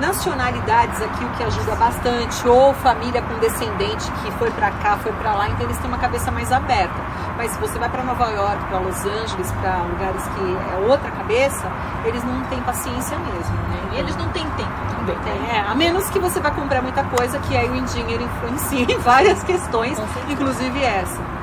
nacionalidades 0.00 1.00
aqui, 1.00 1.24
o 1.24 1.28
que 1.30 1.44
ajuda 1.44 1.74
bastante, 1.76 2.48
ou 2.48 2.74
família 2.74 3.22
com 3.22 3.38
descendente 3.38 4.10
que 4.22 4.30
foi 4.32 4.50
para 4.50 4.70
cá, 4.70 4.98
foi 4.98 5.12
para 5.12 5.34
lá, 5.34 5.48
então 5.48 5.62
eles 5.62 5.78
têm 5.78 5.88
uma 5.88 5.98
cabeça 5.98 6.30
mais 6.30 6.50
aberta. 6.50 6.94
Mas 7.36 7.50
se 7.52 7.58
você 7.58 7.78
vai 7.78 7.88
para 7.88 8.02
Nova 8.02 8.28
York, 8.30 8.64
para 8.64 8.78
Los 8.78 9.04
Angeles, 9.04 9.50
para 9.60 9.82
lugares 9.82 10.22
que 10.22 10.74
é 10.74 10.88
outra 10.88 11.10
cabeça, 11.10 11.66
eles 12.04 12.22
não 12.24 12.40
têm 12.44 12.60
paciência 12.62 13.18
mesmo, 13.18 13.56
né? 13.68 13.90
E 13.92 13.98
eles 13.98 14.16
não 14.16 14.28
têm 14.28 14.44
tempo 14.50 14.70
também. 14.88 15.16
É, 15.50 15.60
a 15.60 15.74
menos 15.74 16.08
que 16.10 16.18
você 16.18 16.40
vá 16.40 16.50
comprar 16.50 16.80
muita 16.82 17.02
coisa, 17.04 17.38
que 17.40 17.56
aí 17.56 17.68
o 17.68 17.74
engenheiro 17.74 18.22
influencia 18.22 18.86
em 18.88 18.98
várias 18.98 19.42
questões, 19.42 19.98
inclusive 20.28 20.82
essa. 20.82 21.33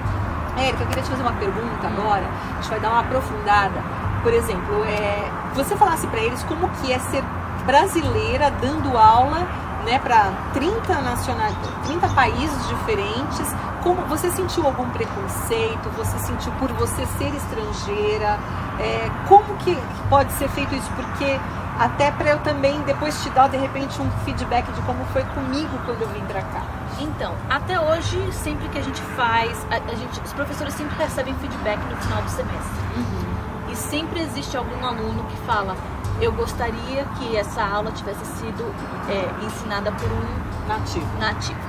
Érica, 0.58 0.84
eu 0.84 0.88
queria 0.88 1.04
te 1.04 1.10
fazer 1.10 1.22
uma 1.22 1.34
pergunta 1.34 1.88
agora, 1.88 2.24
a 2.26 2.62
gente 2.62 2.70
vai 2.70 2.80
dar 2.80 2.90
uma 2.90 3.00
aprofundada. 3.02 3.82
Por 4.22 4.34
exemplo, 4.34 4.84
é, 4.86 5.32
você 5.56 5.76
falasse 5.76 6.06
para 6.08 6.20
eles 6.20 6.44
como 6.44 6.70
que 6.70 6.92
é 6.92 7.00
ser 7.00 7.24
brasileira 7.66 8.52
dando 8.62 8.98
aula 8.98 9.48
né, 9.86 10.00
para 10.00 10.32
30, 10.54 11.02
nacionais, 11.02 11.56
30 11.86 12.08
países 12.10 12.68
diferentes. 12.68 13.48
Como 13.84 14.02
Você 14.06 14.30
sentiu 14.30 14.66
algum 14.66 14.88
preconceito? 14.92 15.90
Você 15.98 16.20
sentiu 16.20 16.52
por 16.54 16.72
você 16.74 17.06
ser 17.18 17.34
estrangeira? 17.34 18.38
É, 18.80 19.10
como 19.28 19.56
que 19.58 19.76
pode 20.08 20.32
ser 20.34 20.48
feito 20.50 20.76
isso? 20.76 20.92
Porque 20.92 21.40
até 21.80 22.12
para 22.12 22.32
eu 22.32 22.40
também 22.40 22.80
depois 22.82 23.22
te 23.24 23.30
dar 23.32 23.50
de 23.50 23.58
repente 23.58 24.00
um 24.02 24.12
feedback 24.24 24.72
de 24.72 24.82
como 24.82 25.04
foi 25.06 25.24
comigo 25.24 25.80
quando 25.86 26.02
eu 26.02 26.10
vim 26.10 26.24
para 26.26 26.42
cá. 26.44 26.62
Então, 27.00 27.36
até 27.50 27.80
hoje, 27.80 28.32
sempre 28.32 28.68
que 28.70 28.78
a 28.78 28.82
gente 28.82 29.02
faz, 29.16 29.66
a, 29.72 29.76
a, 29.76 29.96
gente, 29.96 30.22
os 30.22 30.34
professores 30.34 30.74
sempre 30.74 30.96
recebem 30.98 31.34
feedback 31.36 31.80
no 31.90 31.98
final 31.98 32.22
do 32.22 32.30
semestre. 32.30 32.80
Uhum. 32.98 33.72
E 33.72 33.76
sempre 33.76 34.22
existe 34.22 34.56
algum 34.58 34.86
aluno 34.86 35.24
que 35.26 35.38
fala: 35.46 35.76
eu 36.20 36.32
gostaria 36.32 37.06
que 37.18 37.36
essa 37.36 37.64
aula 37.64 37.92
tivesse 37.92 38.26
sido 38.38 38.64
é, 39.10 39.46
ensinada 39.46 39.92
por 39.92 40.12
um 40.12 40.68
nativo. 40.68 41.08
nativo. 41.20 41.60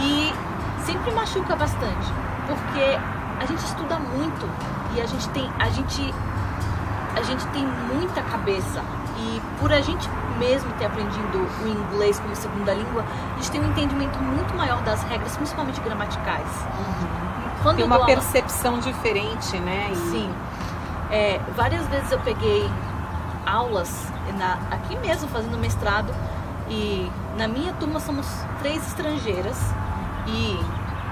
E 0.00 0.32
sempre 0.84 1.12
machuca 1.12 1.54
bastante, 1.54 2.12
porque 2.46 2.98
a 3.40 3.46
gente 3.46 3.64
estuda 3.64 3.98
muito 3.98 4.48
e 4.94 5.00
a 5.00 5.06
gente 5.06 5.28
tem 5.30 5.50
a 5.58 5.68
gente 5.68 6.14
a 7.14 7.22
gente 7.22 7.46
tem 7.48 7.66
muita 7.66 8.22
cabeça 8.22 8.82
e 9.18 9.40
por 9.58 9.72
a 9.72 9.80
gente 9.80 10.08
mesmo 10.38 10.70
ter 10.74 10.86
aprendido 10.86 11.46
o 11.62 11.68
inglês 11.68 12.18
como 12.18 12.34
segunda 12.34 12.72
língua, 12.72 13.04
a 13.32 13.36
gente 13.36 13.50
tem 13.50 13.60
um 13.60 13.66
entendimento 13.66 14.18
muito 14.18 14.54
maior 14.54 14.80
das 14.82 15.02
regras, 15.04 15.36
principalmente 15.36 15.80
gramaticais. 15.80 16.48
Uhum. 17.64 17.74
tem 17.74 17.84
uma 17.84 18.06
percepção 18.06 18.76
aula... 18.76 18.82
diferente, 18.82 19.58
né? 19.58 19.90
E... 19.92 19.96
Sim. 19.96 20.34
É, 21.10 21.40
várias 21.56 21.86
vezes 21.88 22.10
eu 22.12 22.20
peguei 22.20 22.68
aulas 23.46 24.06
na, 24.36 24.58
aqui 24.70 24.96
mesmo 24.98 25.26
fazendo 25.28 25.56
mestrado 25.56 26.12
e 26.68 27.10
na 27.36 27.48
minha 27.48 27.72
turma 27.74 27.98
somos 27.98 28.26
três 28.58 28.86
estrangeiras 28.86 29.56
e 30.26 30.58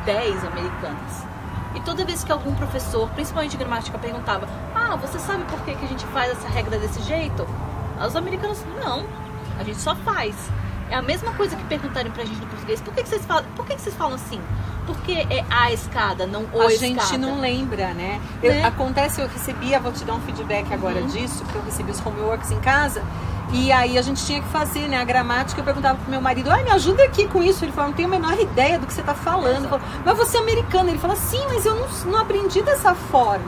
dez 0.04 0.44
americanas. 0.44 1.26
E 1.74 1.80
toda 1.80 2.04
vez 2.04 2.24
que 2.24 2.32
algum 2.32 2.54
professor, 2.54 3.08
principalmente 3.10 3.52
de 3.52 3.56
gramática, 3.58 3.98
perguntava: 3.98 4.48
Ah, 4.74 4.96
você 4.96 5.18
sabe 5.18 5.44
por 5.44 5.60
que, 5.60 5.74
que 5.74 5.84
a 5.84 5.88
gente 5.88 6.06
faz 6.06 6.32
essa 6.32 6.48
regra 6.48 6.78
desse 6.78 7.02
jeito? 7.02 7.46
Os 8.04 8.16
americanos, 8.16 8.64
não, 8.82 9.06
a 9.58 9.64
gente 9.64 9.80
só 9.80 9.94
faz. 9.96 10.34
É 10.90 10.94
a 10.94 11.02
mesma 11.02 11.32
coisa 11.32 11.56
que 11.56 11.64
perguntarem 11.64 12.12
pra 12.12 12.24
gente 12.24 12.40
no 12.40 12.46
português: 12.46 12.80
Por 12.80 12.94
que, 12.94 13.02
que, 13.02 13.08
vocês, 13.08 13.24
falam, 13.24 13.44
por 13.56 13.66
que, 13.66 13.74
que 13.74 13.80
vocês 13.80 13.94
falam 13.94 14.14
assim? 14.14 14.40
porque 14.86 15.12
é 15.12 15.44
a 15.50 15.72
escada, 15.72 16.26
não 16.26 16.44
o 16.52 16.62
a 16.62 16.72
escada. 16.72 16.78
gente 16.78 17.18
não 17.18 17.40
lembra, 17.40 17.92
né? 17.92 18.20
Eu, 18.42 18.54
né? 18.54 18.64
Acontece, 18.64 19.20
eu 19.20 19.28
recebia, 19.28 19.80
vou 19.80 19.92
te 19.92 20.04
dar 20.04 20.14
um 20.14 20.20
feedback 20.20 20.72
agora 20.72 21.00
uhum. 21.00 21.08
disso, 21.08 21.42
porque 21.44 21.58
eu 21.58 21.62
recebi 21.62 21.90
os 21.90 22.04
homeworks 22.04 22.50
em 22.50 22.60
casa. 22.60 23.02
E 23.52 23.70
aí 23.70 23.96
a 23.96 24.02
gente 24.02 24.24
tinha 24.24 24.40
que 24.40 24.48
fazer, 24.48 24.88
né, 24.88 24.96
a 24.96 25.04
gramática. 25.04 25.60
Eu 25.60 25.64
perguntava 25.64 25.98
pro 25.98 26.10
meu 26.10 26.20
marido, 26.20 26.50
ai, 26.50 26.64
me 26.64 26.70
ajuda 26.70 27.04
aqui 27.04 27.28
com 27.28 27.42
isso. 27.42 27.64
Ele 27.64 27.72
falou, 27.72 27.90
não 27.90 27.96
tenho 27.96 28.08
a 28.08 28.10
menor 28.10 28.38
ideia 28.40 28.78
do 28.78 28.86
que 28.86 28.92
você 28.92 29.00
está 29.00 29.14
falando. 29.14 29.68
Falou, 29.68 29.86
mas 30.04 30.16
você 30.16 30.36
é 30.36 30.40
americano. 30.40 30.90
Ele 30.90 30.98
falou, 30.98 31.16
sim, 31.16 31.40
mas 31.48 31.64
eu 31.64 31.76
não, 31.76 31.88
não 32.10 32.18
aprendi 32.18 32.60
dessa 32.62 32.94
forma. 32.94 33.46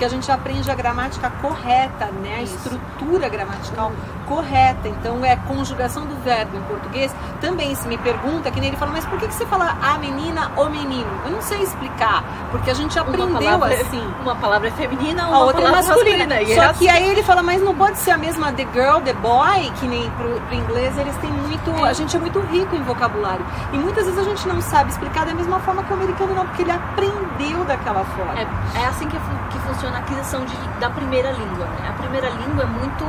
Porque 0.00 0.14
a 0.14 0.16
gente 0.16 0.32
aprende 0.32 0.70
a 0.70 0.74
gramática 0.74 1.28
correta, 1.42 2.06
né, 2.06 2.36
a 2.36 2.42
estrutura 2.42 3.28
gramatical 3.28 3.92
correta. 4.26 4.88
Então 4.88 5.22
é 5.22 5.36
conjugação 5.36 6.06
do 6.06 6.16
verbo 6.24 6.56
em 6.56 6.62
português. 6.62 7.14
Também 7.40 7.74
se 7.74 7.88
me 7.88 7.96
pergunta, 7.96 8.50
que 8.50 8.60
nem 8.60 8.68
ele 8.68 8.76
fala, 8.76 8.92
mas 8.92 9.04
por 9.06 9.18
que, 9.18 9.26
que 9.26 9.34
você 9.34 9.46
fala 9.46 9.76
a 9.80 9.96
menina 9.98 10.52
ou 10.56 10.68
menino? 10.68 11.08
Eu 11.24 11.30
não 11.32 11.42
sei 11.42 11.62
explicar, 11.62 12.22
porque 12.50 12.70
a 12.70 12.74
gente 12.74 12.98
aprendeu 12.98 13.26
uma 13.26 13.40
palavra, 13.40 13.74
é 13.74 13.80
assim. 13.80 14.14
Uma 14.20 14.36
palavra 14.36 14.68
é 14.68 14.70
feminina, 14.72 15.24
a 15.24 15.38
outra 15.38 15.62
é 15.62 15.70
masculina. 15.70 16.26
masculina. 16.26 16.54
Só 16.54 16.62
é 16.62 16.72
que 16.74 16.88
assim. 16.88 16.88
aí 16.88 17.10
ele 17.10 17.22
fala, 17.22 17.42
mas 17.42 17.62
não 17.62 17.74
pode 17.74 17.98
ser 17.98 18.10
a 18.10 18.18
mesma 18.18 18.52
the 18.52 18.66
girl, 18.74 19.00
the 19.00 19.14
boy, 19.14 19.72
que 19.80 19.86
nem 19.86 20.10
pro, 20.10 20.40
pro 20.40 20.54
inglês 20.54 20.96
eles 20.98 21.16
têm 21.16 21.30
muito. 21.30 21.70
É. 21.70 21.88
A 21.88 21.92
gente 21.94 22.14
é 22.14 22.20
muito 22.20 22.40
rico 22.40 22.76
em 22.76 22.82
vocabulário. 22.82 23.44
E 23.72 23.78
muitas 23.78 24.04
vezes 24.04 24.18
a 24.18 24.24
gente 24.24 24.46
não 24.46 24.60
sabe 24.60 24.90
explicar 24.90 25.24
da 25.24 25.34
mesma 25.34 25.58
forma 25.60 25.82
que 25.82 25.92
o 25.92 25.96
americano 25.96 26.34
não, 26.34 26.46
porque 26.46 26.62
ele 26.62 26.72
aprendeu 26.72 27.64
daquela 27.64 28.04
forma. 28.04 28.34
É, 28.38 28.82
é 28.82 28.86
assim 28.86 29.08
que, 29.08 29.16
que 29.50 29.58
funciona 29.60 29.96
a 29.96 30.00
aquisição 30.00 30.44
de, 30.44 30.56
da 30.78 30.90
primeira 30.90 31.32
língua. 31.32 31.66
Né? 31.66 31.88
A 31.88 31.92
primeira 32.00 32.28
língua 32.28 32.64
é 32.64 32.66
muito 32.66 33.04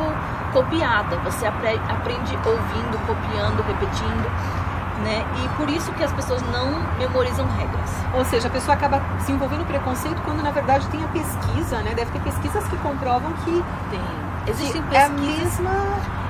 copiada, 0.52 1.18
você 1.18 1.46
aprende 1.46 2.36
ouvindo, 2.46 3.08
copiando, 3.08 3.62
repetindo. 3.66 4.62
Né? 5.04 5.26
E 5.44 5.50
por 5.58 5.68
isso 5.68 5.92
que 5.94 6.04
as 6.04 6.12
pessoas 6.14 6.42
não 6.44 6.80
memorizam 7.00 7.48
regras. 7.58 7.90
Ou 8.14 8.24
seja, 8.24 8.48
a 8.48 8.52
pessoa 8.52 8.76
acaba 8.76 9.02
se 9.22 9.32
envolvendo 9.32 9.62
no 9.62 9.66
preconceito 9.66 10.22
quando 10.22 10.44
na 10.44 10.52
verdade 10.52 10.88
tem 10.90 11.04
a 11.04 11.08
pesquisa, 11.08 11.78
né? 11.78 11.94
Deve 11.96 12.12
ter 12.12 12.20
pesquisas 12.22 12.64
que 12.68 12.78
comprovam 12.78 13.32
que 13.44 13.64
tem. 13.90 14.02
Existem 14.48 14.82
pesquisas. 14.84 14.94
É 14.94 15.06
a 15.06 15.10
mesma... 15.10 15.72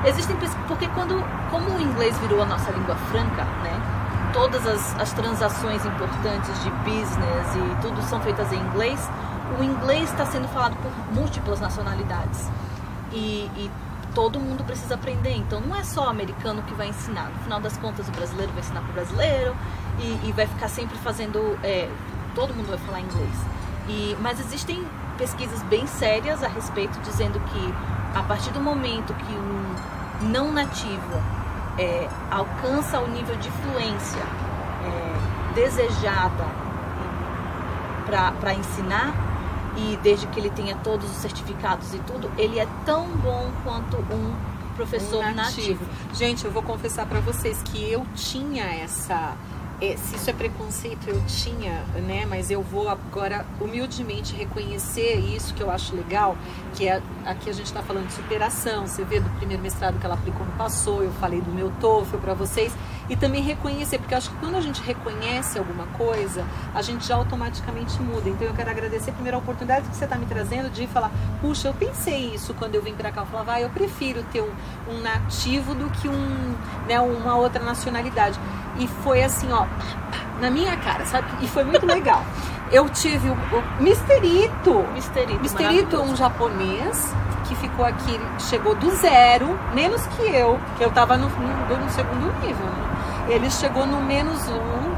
Existem 0.06 0.36
pesquisas 0.38 0.66
porque 0.68 0.88
quando 0.90 1.22
como 1.50 1.70
o 1.76 1.82
inglês 1.82 2.18
virou 2.20 2.42
a 2.42 2.46
nossa 2.46 2.72
língua 2.72 2.96
franca, 3.12 3.44
né? 3.64 3.78
Todas 4.32 4.66
as, 4.66 4.98
as 5.02 5.12
transações 5.12 5.86
importantes 5.86 6.64
de 6.64 6.70
business 6.70 7.56
e 7.56 7.82
tudo 7.82 8.02
são 8.04 8.22
feitas 8.22 8.54
em 8.54 8.58
inglês. 8.58 9.10
O 9.60 9.64
inglês 9.64 10.10
está 10.10 10.26
sendo 10.26 10.48
falado 10.48 10.78
por 10.78 10.92
múltiplas 11.14 11.60
nacionalidades. 11.60 12.50
E, 13.12 13.52
e 13.58 13.72
todo 14.13 14.39
mundo 14.39 14.63
precisa 14.63 14.95
aprender. 14.95 15.36
Então 15.36 15.60
não 15.62 15.76
é 15.76 15.84
só 15.84 16.06
o 16.06 16.10
americano 16.10 16.62
que 16.63 16.74
vai 16.74 16.88
ensinar. 16.88 17.30
No 17.30 17.39
final 17.43 17.60
das 17.60 17.78
contas, 17.78 18.08
o 18.08 18.12
brasileiro 18.12 18.52
vai 18.52 18.62
ensinar 18.62 18.82
para 18.82 18.89
o 18.89 18.93
brasileiro 18.93 19.56
e, 20.00 20.28
e, 20.28 20.32
vai 20.32 20.47
ficar 20.47 20.69
sempre 20.69 20.97
fazendo. 21.00 21.58
É, 21.63 21.89
todo 22.36 22.54
mundo 22.54 22.69
vai 22.69 22.78
falar 22.80 23.02
inglês. 23.02 23.36
E, 23.88 24.15
mas 24.21 24.39
existem 24.39 24.86
pesquisas 25.17 25.62
bem 25.63 25.86
sérias 25.88 26.43
a 26.43 26.47
respeito 26.47 27.00
dizendo 27.02 27.39
que 27.39 27.74
a 28.17 28.24
partir 28.24 28.52
do 28.52 28.60
momento 28.60 29.13
que 29.13 29.34
um 29.34 30.30
não 30.30 30.52
nativo 30.52 31.21
é, 31.78 32.08
alcança 32.30 33.00
o 33.00 33.08
nível 33.08 33.36
de 33.38 33.50
fluência 33.52 34.21
é, 34.84 35.54
desejada 35.54 36.45
para 38.39 38.54
ensinar, 38.54 39.13
e 39.78 39.98
desde 40.04 40.28
que 40.28 40.40
ele 40.40 40.50
tenha 40.50 40.76
todos 40.78 41.10
os 41.10 41.18
certificados 41.18 41.94
e 41.94 42.00
tudo, 42.00 42.32
ele 42.38 42.60
é 42.60 42.68
tão 42.86 43.08
bom 43.08 43.52
quanto 43.64 43.98
um 43.98 44.34
professor 44.76 45.24
Um 45.26 45.34
nativo. 45.36 45.86
Gente, 46.14 46.46
eu 46.46 46.52
vou 46.52 46.64
confessar 46.64 47.06
pra 47.06 47.20
vocês 47.20 47.62
que 47.64 47.92
eu 47.92 48.06
tinha 48.16 48.64
essa. 48.66 49.36
É, 49.82 49.98
Se 49.98 50.15
isso 50.15 50.30
é 50.30 50.34
preconceito, 50.34 51.10
eu 51.10 51.20
tinha, 51.26 51.84
né? 52.08 52.26
Mas 52.26 52.52
eu 52.52 52.62
vou 52.62 52.88
agora 52.88 53.46
humildemente 53.60 54.36
reconhecer 54.36 55.15
isso 55.15 55.54
que 55.56 55.63
eu 55.63 55.72
acho 55.72 55.96
legal, 55.96 56.38
que 56.76 56.88
é 56.88 57.02
aqui 57.26 57.50
a 57.50 57.54
gente 57.54 57.65
está 57.65 57.82
falando 57.82 58.08
de 58.08 58.13
superação. 58.13 58.86
Você 58.86 59.04
vê 59.04 59.20
do 59.20 59.30
primeiro 59.32 59.62
mestrado 59.62 60.00
que 60.00 60.06
ela 60.06 60.15
aplicou 60.15 60.46
no 60.46 60.52
passou, 60.54 61.04
eu 61.04 61.12
falei 61.13 61.41
do 61.41 61.52
meu 61.52 61.72
TOEFL 61.82 62.17
para 62.17 62.34
vocês 62.36 62.72
e 63.10 63.15
também 63.15 63.41
reconhecer, 63.41 63.98
porque 63.98 64.13
eu 64.13 64.17
acho 64.17 64.30
que 64.30 64.38
quando 64.38 64.56
a 64.56 64.62
gente 64.62 64.82
reconhece 64.82 65.58
alguma 65.58 65.86
coisa, 65.98 66.46
a 66.74 66.82
gente 66.82 67.06
já 67.06 67.15
automaticamente 67.15 68.02
muda. 68.02 68.30
Então 68.30 68.48
eu 68.48 68.54
quero 68.54 68.70
agradecer 68.70 69.12
primeiro 69.12 69.38
a 69.38 69.39
oportunidade 69.39 69.89
que 69.89 69.96
você 69.96 70.06
está 70.06 70.15
me 70.15 70.26
trazendo 70.26 70.70
de 70.70 70.88
falar, 70.88 71.12
puxa, 71.41 71.67
eu 71.67 71.74
pensei 71.74 72.34
isso 72.34 72.54
quando 72.54 72.76
eu 72.76 72.82
vim 72.82 72.94
para 72.94 73.12
cá. 73.12 73.22
Eu 73.22 73.26
falava, 73.26 73.54
ah, 73.54 73.62
eu 73.62 73.70
prefiro 73.70 74.24
ter 74.32 74.41
um, 74.41 74.52
um 74.89 75.02
nativo 75.02 75.74
do 75.76 75.89
que 75.89 76.08
um, 76.08 76.56
né, 76.88 77.02
uma 77.02 77.36
outra 77.36 77.62
nacionalidade. 77.63 78.39
E 78.78 78.88
foi 79.04 79.24
assim, 79.24 79.52
ó, 79.52 79.66
na 80.40 80.50
minha 80.50 80.76
cara, 80.78 81.06
sabe? 81.06 81.28
E 81.42 81.48
foi 81.48 81.64
muito 81.64 81.86
legal. 81.86 82.24
Eu 82.72 82.88
tive 82.90 83.30
o, 83.30 83.34
o 83.34 83.84
Misterito. 83.84 84.86
Misterito, 84.94 85.42
Misterito 85.42 85.96
é 85.98 86.00
um 86.00 86.16
japonês 86.16 87.14
que 87.46 87.56
ficou 87.56 87.84
aqui, 87.84 88.18
chegou 88.40 88.74
do 88.76 88.90
zero, 88.92 89.60
menos 89.74 90.02
que 90.08 90.24
eu, 90.24 90.58
que 90.78 90.86
eu 90.86 90.90
tava 90.90 91.18
no, 91.18 91.28
no, 91.28 91.78
no 91.78 91.90
segundo 91.90 92.34
nível, 92.40 92.66
né? 92.66 93.26
Ele 93.28 93.50
chegou 93.50 93.86
no 93.86 94.02
menos 94.02 94.48
um, 94.48 94.92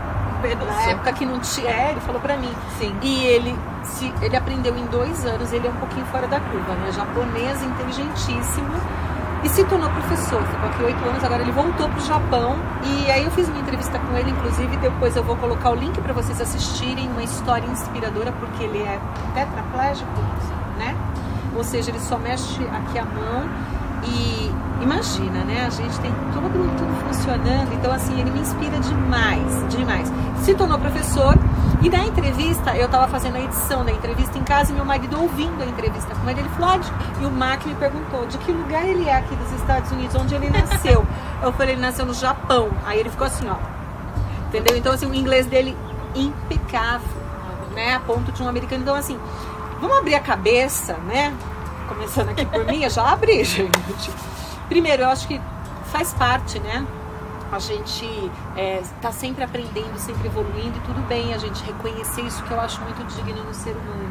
na 0.65 0.81
época 0.91 1.13
que 1.13 1.25
não 1.25 1.39
tinha. 1.39 1.69
É, 1.69 1.91
ele 1.91 2.01
falou 2.01 2.21
pra 2.21 2.37
mim. 2.37 2.51
Sim. 2.77 2.95
E 3.01 3.25
ele, 3.25 3.55
se, 3.83 4.13
ele 4.21 4.35
aprendeu 4.35 4.75
em 4.77 4.85
dois 4.85 5.25
anos, 5.25 5.51
ele 5.53 5.67
é 5.67 5.69
um 5.69 5.75
pouquinho 5.75 6.05
fora 6.07 6.27
da 6.27 6.39
curva, 6.39 6.73
né? 6.75 6.91
Japonês, 6.91 7.61
inteligentíssimo. 7.63 8.73
E 9.43 9.49
se 9.49 9.63
tornou 9.65 9.89
professor, 9.89 10.41
ficou 10.41 10.69
aqui 10.69 10.83
oito 10.83 11.05
anos, 11.05 11.23
agora 11.23 11.41
ele 11.41 11.51
voltou 11.51 11.89
pro 11.89 11.99
Japão. 12.05 12.55
E 12.83 13.11
aí 13.11 13.25
eu 13.25 13.31
fiz 13.31 13.49
uma 13.49 13.59
entrevista 13.59 13.99
com 13.99 14.15
ele, 14.17 14.31
inclusive, 14.31 14.77
depois 14.77 15.15
eu 15.15 15.23
vou 15.23 15.35
colocar 15.35 15.71
o 15.71 15.75
link 15.75 15.99
para 16.01 16.13
vocês 16.13 16.39
assistirem, 16.39 17.09
uma 17.09 17.23
história 17.23 17.67
inspiradora, 17.67 18.31
porque 18.31 18.63
ele 18.63 18.79
é 18.79 18.99
tetraplégico, 19.33 20.21
né? 20.77 20.95
Ou 21.55 21.63
seja, 21.63 21.91
ele 21.91 21.99
só 21.99 22.17
mexe 22.17 22.63
aqui 22.67 22.97
a 22.97 23.05
mão 23.05 23.49
e 24.05 24.51
imagina, 24.81 25.43
né? 25.43 25.65
A 25.65 25.69
gente 25.69 25.99
tem 25.99 26.11
tudo, 26.31 26.77
tudo 26.77 27.07
funcionando, 27.07 27.73
então 27.73 27.91
assim, 27.91 28.19
ele 28.19 28.31
me 28.31 28.39
inspira 28.39 28.79
demais, 28.79 29.67
demais. 29.69 30.11
Se 30.41 30.53
tornou 30.53 30.79
professor 30.79 31.37
e 31.83 31.89
na 31.89 32.05
entrevista, 32.05 32.73
eu 32.77 32.87
tava 32.87 33.09
fazendo 33.09 33.35
a 33.35 33.41
edição 33.41 33.83
da 33.83 33.91
entrevista 33.91 34.37
em 34.37 34.43
casa 34.43 34.71
e 34.71 34.73
meu 34.73 34.85
marido 34.85 35.21
ouvindo 35.21 35.61
a 35.61 35.65
entrevista 35.65 36.15
com 36.15 36.29
ele, 36.29 36.39
ele 36.39 36.49
falou, 36.49 36.79
e 37.19 37.25
o 37.25 37.29
Mark 37.29 37.65
me 37.65 37.75
perguntou 37.75 38.25
de 38.25 38.37
que 38.37 38.53
lugar 38.53 38.87
ele 38.87 39.09
é 39.09 39.17
aqui 39.17 39.35
dos 39.35 39.51
Estados 39.51 39.91
Unidos, 39.91 40.15
onde 40.15 40.33
ele 40.33 40.49
nasceu. 40.49 41.05
eu 41.41 41.51
falei, 41.51 41.75
ele 41.75 41.81
nasceu 41.81 42.05
no 42.05 42.13
Japão. 42.13 42.69
Aí 42.85 43.01
ele 43.01 43.09
ficou 43.09 43.27
assim, 43.27 43.49
ó. 43.49 43.57
Entendeu? 44.47 44.77
Então 44.77 44.93
assim, 44.93 45.07
o 45.07 45.13
inglês 45.13 45.45
dele 45.45 45.75
impecável, 46.15 47.21
né? 47.75 47.95
A 47.95 47.99
ponto 47.99 48.31
de 48.31 48.41
um 48.41 48.47
americano. 48.47 48.81
Então 48.81 48.95
assim, 48.95 49.19
vamos 49.81 49.97
abrir 49.97 50.15
a 50.15 50.21
cabeça, 50.21 50.93
né? 50.99 51.35
Começando 51.89 52.29
aqui 52.29 52.45
por 52.45 52.63
mim, 52.63 52.83
eu 52.83 52.89
já 52.89 53.11
abri, 53.11 53.43
gente. 53.43 54.09
Primeiro, 54.69 55.03
eu 55.03 55.09
acho 55.09 55.27
que 55.27 55.41
faz 55.91 56.13
parte, 56.13 56.61
né? 56.61 56.87
A 57.53 57.59
gente 57.59 58.31
está 58.95 59.11
sempre 59.11 59.43
aprendendo, 59.43 59.97
sempre 59.99 60.27
evoluindo 60.27 60.75
e 60.77 60.81
tudo 60.81 61.07
bem 61.07 61.33
a 61.33 61.37
gente 61.37 61.63
reconhecer 61.63 62.21
isso 62.21 62.41
que 62.43 62.51
eu 62.51 62.59
acho 62.59 62.81
muito 62.81 63.03
digno 63.15 63.43
no 63.43 63.53
ser 63.53 63.71
humano. 63.71 64.09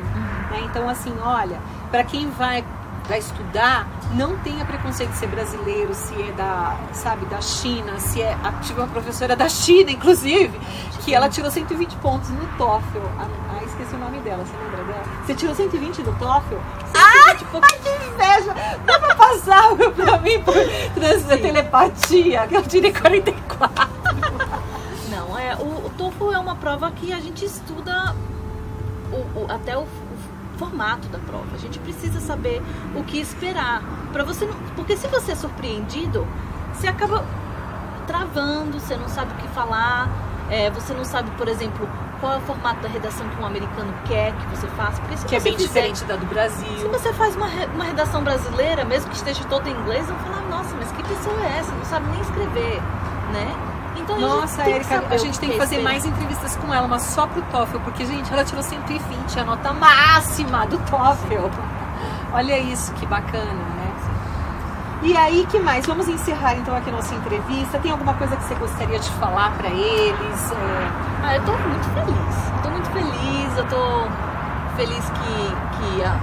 né? 0.51 0.61
Então, 0.65 0.89
assim, 0.89 1.13
olha, 1.21 1.59
para 1.91 2.05
quem 2.05 2.31
vai 2.31 2.65
vai 3.09 3.19
estudar, 3.19 3.89
não 4.15 4.39
tenha 4.39 4.65
preconceito 4.65 5.11
de 5.11 5.17
ser 5.17 5.27
brasileiro, 5.27 5.93
se 5.93 6.15
é 6.23 6.31
da, 6.33 6.77
sabe, 6.93 7.27
da 7.27 7.41
China, 7.41 7.99
se 7.99 8.23
é. 8.23 8.39
Tive 8.63 8.81
uma 8.81 8.87
professora 8.89 9.35
da 9.35 9.49
China, 9.49 9.91
inclusive, 9.91 10.57
que 11.01 11.13
ela 11.13 11.29
tirou 11.29 11.51
120 11.51 11.97
pontos 11.97 12.31
no 12.31 12.47
TOEFL. 12.57 13.01
Ah, 13.19 13.65
esqueci 13.65 13.95
o 13.95 13.99
nome 13.99 14.19
dela, 14.21 14.45
você 14.45 14.57
lembra 14.57 14.85
dela? 14.85 15.05
Você 15.27 15.35
tirou 15.35 15.53
120 15.53 16.03
no 16.03 16.13
TOEFL? 16.15 16.55
Ah, 17.61 17.77
que 17.83 17.89
inveja! 18.07 18.55
Dá 18.87 18.99
pra 18.99 19.15
passar 19.15 19.75
pra 19.97 20.19
mim 20.19 20.41
por 20.43 20.55
trans- 20.95 21.25
telepatia, 21.41 22.47
que 22.47 22.55
eu 22.55 22.63
tirei 22.63 22.93
44. 22.93 23.89
Não, 25.11 25.39
é, 25.39 25.55
o, 25.57 25.87
o 25.87 25.91
TOEFL 25.97 26.33
é 26.33 26.39
uma 26.39 26.57
prova 26.57 26.91
que 26.93 27.13
a 27.13 27.21
gente 27.21 27.45
estuda 27.45 28.15
o- 29.13 29.41
o- 29.41 29.47
até 29.51 29.77
o, 29.77 29.83
o 29.83 30.59
formato 30.59 31.09
da 31.09 31.19
prova. 31.19 31.47
A 31.55 31.59
gente 31.59 31.79
precisa 31.79 32.21
saber 32.21 32.63
o 32.95 33.03
que 33.05 33.21
esperar. 33.21 33.83
Para 34.13 34.25
você 34.25 34.45
não, 34.47 34.55
porque 34.77 34.97
se 34.97 35.07
você 35.09 35.33
é 35.33 35.35
surpreendido, 35.35 36.27
você 36.75 36.87
acaba 36.89 37.25
travando, 38.07 38.79
você 38.81 38.97
não 38.97 39.09
sabe 39.09 39.33
o 39.33 39.37
que 39.37 39.49
falar, 39.49 40.09
é, 40.51 40.71
você 40.71 40.93
não 40.93 41.05
sabe, 41.05 41.31
por 41.33 41.49
exemplo, 41.49 41.89
qual 42.23 42.35
é 42.35 42.37
o 42.37 42.41
formato 42.43 42.81
da 42.81 42.89
redação 42.89 43.29
que 43.29 43.43
um 43.43 43.45
americano 43.47 43.93
quer 44.05 44.33
que 44.33 44.47
você 44.57 44.69
faça. 44.69 45.01
Porque 45.03 45.17
se 45.19 45.27
Que 45.27 45.35
é 45.37 45.41
você 45.41 45.45
bem 45.51 45.59
fizer- 45.59 45.69
diferente 45.69 46.05
da 46.05 46.15
do 46.15 46.21
Se 46.29 46.33
Brasil. 46.35 46.89
você 46.91 47.13
faz 47.15 47.35
uma, 47.35 47.49
uma 47.75 47.85
redação 47.85 48.23
brasileira, 48.23 48.85
mesmo 48.85 49.11
que 49.11 49.17
esteja 49.17 49.43
toda 49.51 49.69
em 49.69 49.73
inglês, 49.73 50.07
vão 50.07 50.17
falar, 50.19 50.41
nossa, 50.49 50.75
mas 50.77 50.91
que 50.93 51.03
pessoa 51.03 51.37
é 51.45 51.59
essa? 51.59 51.73
Não 51.73 51.85
sabe 51.85 52.07
nem 52.11 52.21
escrever, 52.21 52.81
né? 53.33 53.55
Então 53.97 54.17
a 54.17 54.19
gente 54.21 54.29
Nossa, 54.31 54.71
Erika, 54.71 55.05
a 55.11 55.17
gente 55.17 55.39
tem 55.41 55.49
que 55.51 55.57
é 55.57 55.59
fazer 55.59 55.79
mais 55.81 56.05
entrevistas 56.07 56.57
com 56.57 56.73
ela, 56.73 56.87
mas 56.89 57.03
só 57.03 57.27
pro 57.27 57.43
TOEFL, 57.43 57.79
porque, 57.81 58.07
gente, 58.07 58.33
ela 58.33 58.45
tirou 58.45 58.63
120, 58.63 59.39
a 59.41 59.45
nota 59.45 59.73
máxima 59.73 60.65
do 60.67 60.79
TOEFL. 60.79 61.51
Olha 62.33 62.59
isso, 62.59 62.93
que 62.95 63.05
bacana? 63.05 63.72
E 65.03 65.17
aí, 65.17 65.45
que 65.51 65.59
mais? 65.59 65.85
Vamos 65.87 66.07
encerrar 66.09 66.55
então 66.55 66.75
aqui 66.77 66.89
a 66.91 66.93
nossa 66.93 67.15
entrevista. 67.15 67.79
Tem 67.79 67.91
alguma 67.91 68.15
coisa 68.15 68.37
que 68.37 68.45
você 68.45 68.55
gostaria 68.55 68.99
de 68.99 69.11
falar 69.13 69.51
pra 69.59 69.69
eles? 69.69 70.53
É, 70.53 70.89
Ah, 71.25 71.37
eu 71.37 71.43
tô 71.45 71.53
muito 71.53 71.89
feliz. 71.95 72.37
Eu 72.57 72.63
tô 72.63 72.71
muito 72.71 72.91
feliz, 72.91 73.59
eu 73.59 73.65
tô 73.69 74.09
feliz 74.77 75.05
que, 75.11 75.57
que 75.77 76.05
a- 76.05 76.17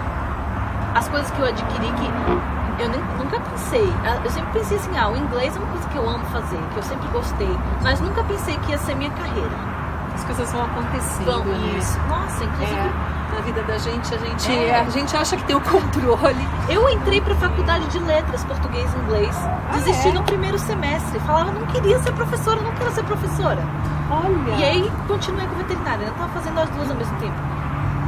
as 0.96 1.08
coisas 1.10 1.30
que 1.32 1.40
eu 1.40 1.46
adquiri 1.48 1.88
que 1.92 2.84
eu 2.84 2.90
nem- 2.90 3.04
nunca 3.18 3.40
pensei. 3.40 3.94
Ah, 4.06 4.20
Eu 4.24 4.32
sempre 4.32 4.52
pensei 4.60 4.78
assim, 4.78 4.98
ah, 4.98 5.10
o 5.10 5.18
inglês 5.18 5.56
é 5.56 5.60
uma 5.60 5.68
coisa 5.70 5.88
que 5.90 5.98
eu 5.98 6.10
amo 6.10 6.26
fazer, 6.26 6.60
que 6.74 6.78
eu 6.78 6.84
sempre 6.84 7.08
gostei, 7.10 7.58
mas 7.82 8.00
nunca 8.00 8.24
pensei 8.24 8.58
que 8.60 8.72
ia 8.72 8.78
ser 8.78 8.96
minha 8.96 9.12
carreira. 9.12 9.70
as 10.16 10.24
coisas 10.26 10.52
vão 10.52 10.64
acontecendo, 10.66 11.26
Bom, 11.26 11.46
né? 11.46 11.78
isso. 11.78 11.98
Nossa, 12.10 12.44
inclusive, 12.44 12.78
É, 12.78 12.92
na 13.40 13.46
vida 13.46 13.64
da 13.64 13.78
gente, 13.78 14.14
a 14.14 14.18
gente, 14.18 14.52
É. 14.52 14.82
a 14.82 14.90
gente 14.90 15.16
acha 15.16 15.38
que 15.38 15.44
tem 15.46 15.56
o 15.56 15.62
controle. 15.62 16.48
eu 16.68 16.90
entrei 16.90 17.22
pra 17.22 17.34
faculdade 17.36 17.88
de 17.88 18.00
letras, 18.00 18.44
português 18.44 18.94
e 18.94 18.98
inglês. 18.98 19.36
Desisti 19.74 20.10
é? 20.10 20.12
no 20.12 20.24
primeiro 20.24 20.60
semestre. 20.60 21.20
Falava, 21.22 21.52
não 21.52 21.66
queria 21.68 21.98
ser 22.00 22.12
professora, 22.12 22.62
não 22.62 22.74
quero 22.74 22.92
ser 22.92 23.04
professora. 23.04 23.64
Olha. 24.12 24.56
E 24.58 24.64
aí 24.64 24.92
continuei 25.08 25.48
com 25.48 25.56
veterinária, 25.56 26.06
eu 26.06 26.14
tava 26.14 26.30
fazendo 26.34 26.60
as 26.60 26.70
duas 26.72 26.90
ao 26.90 26.98
mesmo 26.98 27.18
tempo. 27.18 27.36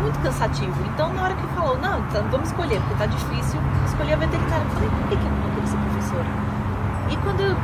Muito 0.02 0.20
cansativo. 0.20 0.76
Então 0.94 1.14
na 1.14 1.24
hora 1.24 1.34
que 1.34 1.48
falou, 1.56 1.78
não, 1.78 2.00
então 2.00 2.24
vamos 2.30 2.50
escolher, 2.50 2.80
porque 2.82 2.96
tá 2.96 3.06
difícil, 3.06 3.60
escolhi 3.88 4.14
a 4.14 4.18
veterinária. 4.18 4.64
Eu 4.64 4.70
falei, 4.72 4.90
por 4.90 5.08
que, 5.08 5.16
que 5.16 5.24
eu 5.24 5.32
não 5.32 5.50
queria 5.52 5.68
ser 5.68 5.78
professora? 5.78 6.26
E 7.10 7.18
quando 7.18 7.42
eu 7.42 7.56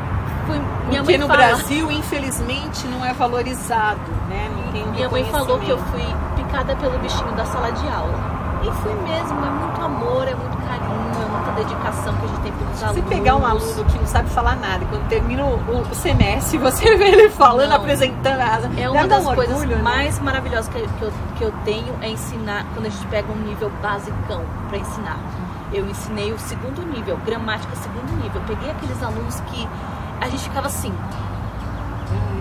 fui. 0.45 0.61
Minha 0.87 1.03
Porque 1.03 1.17
mãe 1.17 1.17
no 1.17 1.27
fala, 1.27 1.47
Brasil, 1.47 1.91
infelizmente, 1.91 2.87
não 2.87 3.03
é 3.03 3.13
valorizado, 3.13 3.99
né? 4.29 4.49
Não 4.55 4.71
tem 4.71 4.87
Minha 4.87 5.09
mãe 5.09 5.25
falou 5.25 5.59
que 5.59 5.69
eu 5.69 5.77
fui 5.77 6.01
picada 6.47 6.75
pelo 6.75 6.97
bichinho 6.99 7.31
da 7.33 7.45
sala 7.45 7.71
de 7.71 7.87
aula. 7.87 8.37
E 8.63 8.71
fui 8.81 8.93
mesmo, 8.93 9.45
é 9.45 9.49
muito 9.49 9.81
amor, 9.81 10.27
é 10.27 10.33
muito 10.33 10.57
carinho, 10.57 11.11
é 11.23 11.29
muita 11.29 11.51
dedicação 11.51 12.13
que 12.15 12.25
a 12.25 12.27
gente 12.27 12.41
tem 12.41 12.51
pelos 12.53 12.77
Se 12.79 12.85
alunos. 12.85 13.05
pegar 13.07 13.35
um 13.35 13.45
aluno 13.45 13.85
que 13.85 13.99
não 13.99 14.07
sabe 14.07 14.29
falar 14.29 14.55
nada, 14.55 14.83
quando 14.89 15.07
termina 15.07 15.43
o, 15.45 15.81
o 15.91 15.95
semestre, 15.95 16.57
você 16.59 16.95
vê 16.97 17.05
ele 17.09 17.29
falando, 17.29 17.69
Não. 17.69 17.75
apresentando, 17.77 18.41
a- 18.41 18.59
É 18.81 18.89
uma 18.89 19.07
das 19.07 19.25
um 19.25 19.35
coisas 19.35 19.55
orgulho, 19.57 19.77
né? 19.77 19.83
mais 19.83 20.19
maravilhosas 20.19 20.67
que, 20.69 20.79
que, 20.87 21.01
eu, 21.03 21.11
que 21.37 21.43
eu 21.43 21.53
tenho 21.65 21.93
é 22.01 22.09
ensinar 22.09 22.65
quando 22.73 22.87
a 22.87 22.89
gente 22.89 23.05
pega 23.07 23.31
um 23.31 23.37
nível 23.37 23.71
basicão 23.81 24.41
para 24.69 24.77
ensinar. 24.79 25.17
Eu 25.71 25.85
ensinei 25.87 26.31
o 26.33 26.39
segundo 26.39 26.81
nível, 26.81 27.17
gramática 27.25 27.75
segundo 27.75 28.11
nível. 28.23 28.41
Eu 28.41 28.47
peguei 28.55 28.71
aqueles 28.71 29.01
alunos 29.03 29.39
que 29.41 29.67
a 30.19 30.25
gente 30.29 30.43
ficava 30.43 30.67
assim, 30.67 30.93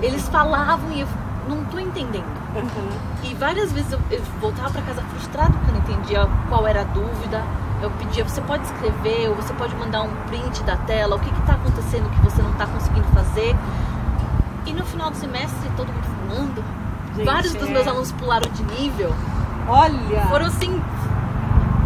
eles 0.03 0.29
falavam 0.29 0.91
e 0.93 1.01
eu 1.01 1.09
não 1.49 1.65
tô 1.65 1.79
entendendo. 1.79 2.27
Uhum. 2.55 2.91
E 3.23 3.35
várias 3.35 3.73
vezes 3.73 3.93
eu, 3.93 4.01
eu 4.11 4.23
voltava 4.41 4.71
para 4.71 4.83
casa 4.83 5.03
frustrado 5.03 5.53
porque 5.55 5.71
eu 5.71 5.75
não 5.75 5.81
entendia 5.81 6.29
qual 6.49 6.67
era 6.67 6.83
a 6.83 6.85
dúvida. 6.85 7.43
Eu 7.83 7.91
pedia, 7.91 8.25
você 8.25 8.41
pode 8.41 8.65
escrever 8.65 9.29
ou 9.29 9.35
você 9.35 9.53
pode 9.55 9.75
mandar 9.77 10.03
um 10.03 10.11
print 10.29 10.63
da 10.63 10.77
tela, 10.77 11.17
o 11.17 11.19
que 11.19 11.31
está 11.41 11.55
acontecendo 11.55 12.09
que 12.11 12.21
você 12.21 12.41
não 12.43 12.53
está 12.53 12.67
conseguindo 12.67 13.07
fazer. 13.09 13.55
E 14.65 14.73
no 14.73 14.85
final 14.85 15.11
do 15.11 15.17
semestre, 15.17 15.71
todo 15.77 15.93
mundo 15.93 16.05
falando, 16.29 16.65
Gente, 17.15 17.25
vários 17.25 17.55
dos 17.55 17.69
é. 17.69 17.73
meus 17.73 17.87
alunos 17.87 18.13
pularam 18.13 18.51
de 18.51 18.63
nível. 18.65 19.15
Olha! 19.69 20.27
Foram 20.29 20.47
assim, 20.47 20.83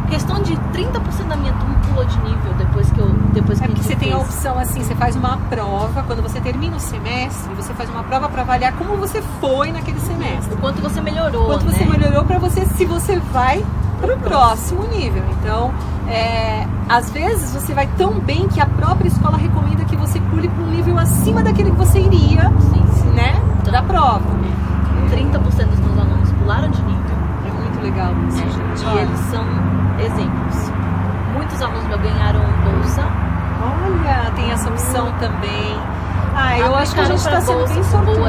questão 0.09 0.43
de 0.43 0.55
30% 0.57 1.29
da 1.29 1.37
minha 1.37 1.53
turma 1.55 1.75
pulou 1.87 2.05
de 2.05 2.19
nível 2.19 2.55
depois 2.55 2.91
que 2.91 2.99
eu 2.99 3.09
você 3.91 3.97
tem 3.97 4.13
a 4.13 4.19
opção 4.19 4.57
assim, 4.57 4.85
você 4.85 4.95
faz 4.95 5.17
uma 5.17 5.37
prova, 5.37 6.05
quando 6.05 6.23
você 6.23 6.41
termina 6.41 6.77
o 6.77 6.81
semestre, 6.81 7.53
você 7.57 7.75
faz 7.75 7.91
uma 7.91 8.05
prova 8.05 8.29
para 8.29 8.43
avaliar 8.43 8.73
como 8.75 8.97
você 8.97 9.21
foi 9.41 9.73
naquele 9.73 9.99
semestre. 9.99 10.55
O 10.55 10.59
quanto 10.59 10.81
você 10.81 11.01
melhorou, 11.01 11.47
Quanto 11.47 11.65
né? 11.65 11.73
você 11.73 11.85
melhorou 11.85 12.25
para 12.25 12.39
você, 12.39 12.65
se 12.67 12.85
você 12.85 13.17
vai 13.33 13.65
para 14.01 14.15
o 14.15 14.19
próximo 14.21 14.85
nível. 14.85 15.25
Então, 15.33 15.75
é, 16.07 16.69
às 16.89 17.11
vezes 17.11 17.53
você 17.53 17.75
vai 17.75 17.89
tão 17.99 18.21
bem 18.21 18.47
que 18.47 18.61
a 18.61 18.67
própria 18.67 19.09
escola 19.09 19.37
recomenda 19.37 19.85
que 19.85 19.97
você 19.97 20.21
pule 20.21 20.47
para 20.47 20.63
um 20.63 20.69
nível 20.69 20.97
acima 20.97 21.43
daquele 21.43 21.73
que 21.73 21.77
você 21.77 21.99
iria, 21.99 22.49
Sim. 22.61 23.11
né, 23.11 23.43
da 23.73 23.83
prova. 23.83 24.23
30% 25.11 25.33
dos 25.41 25.81
meus 25.81 25.99
alunos 25.99 26.31
pularam 26.39 26.71
de 26.71 26.81
nível. 26.83 27.17
É 27.45 27.61
muito 27.61 27.83
legal 27.83 28.13
isso, 28.29 28.39
gente. 28.39 28.95
E 28.95 28.99
eles 28.99 29.21
são 29.33 29.45
exemplos. 29.99 30.71
Muitos 31.35 31.61
alunos 31.61 31.85
meus 31.87 32.01
ganharam 32.01 32.41
bolsa. 32.63 33.31
Tem 34.35 34.51
essa 34.51 34.69
opção 34.69 35.13
também. 35.19 35.79
Ah, 36.35 36.59
eu 36.59 36.75
acho 36.75 36.95
que 36.95 37.01
a 37.01 37.05
gente 37.05 37.19
está 37.19 37.41
sendo 37.41 37.67
bem 37.69 37.83
sortudo. 37.85 38.21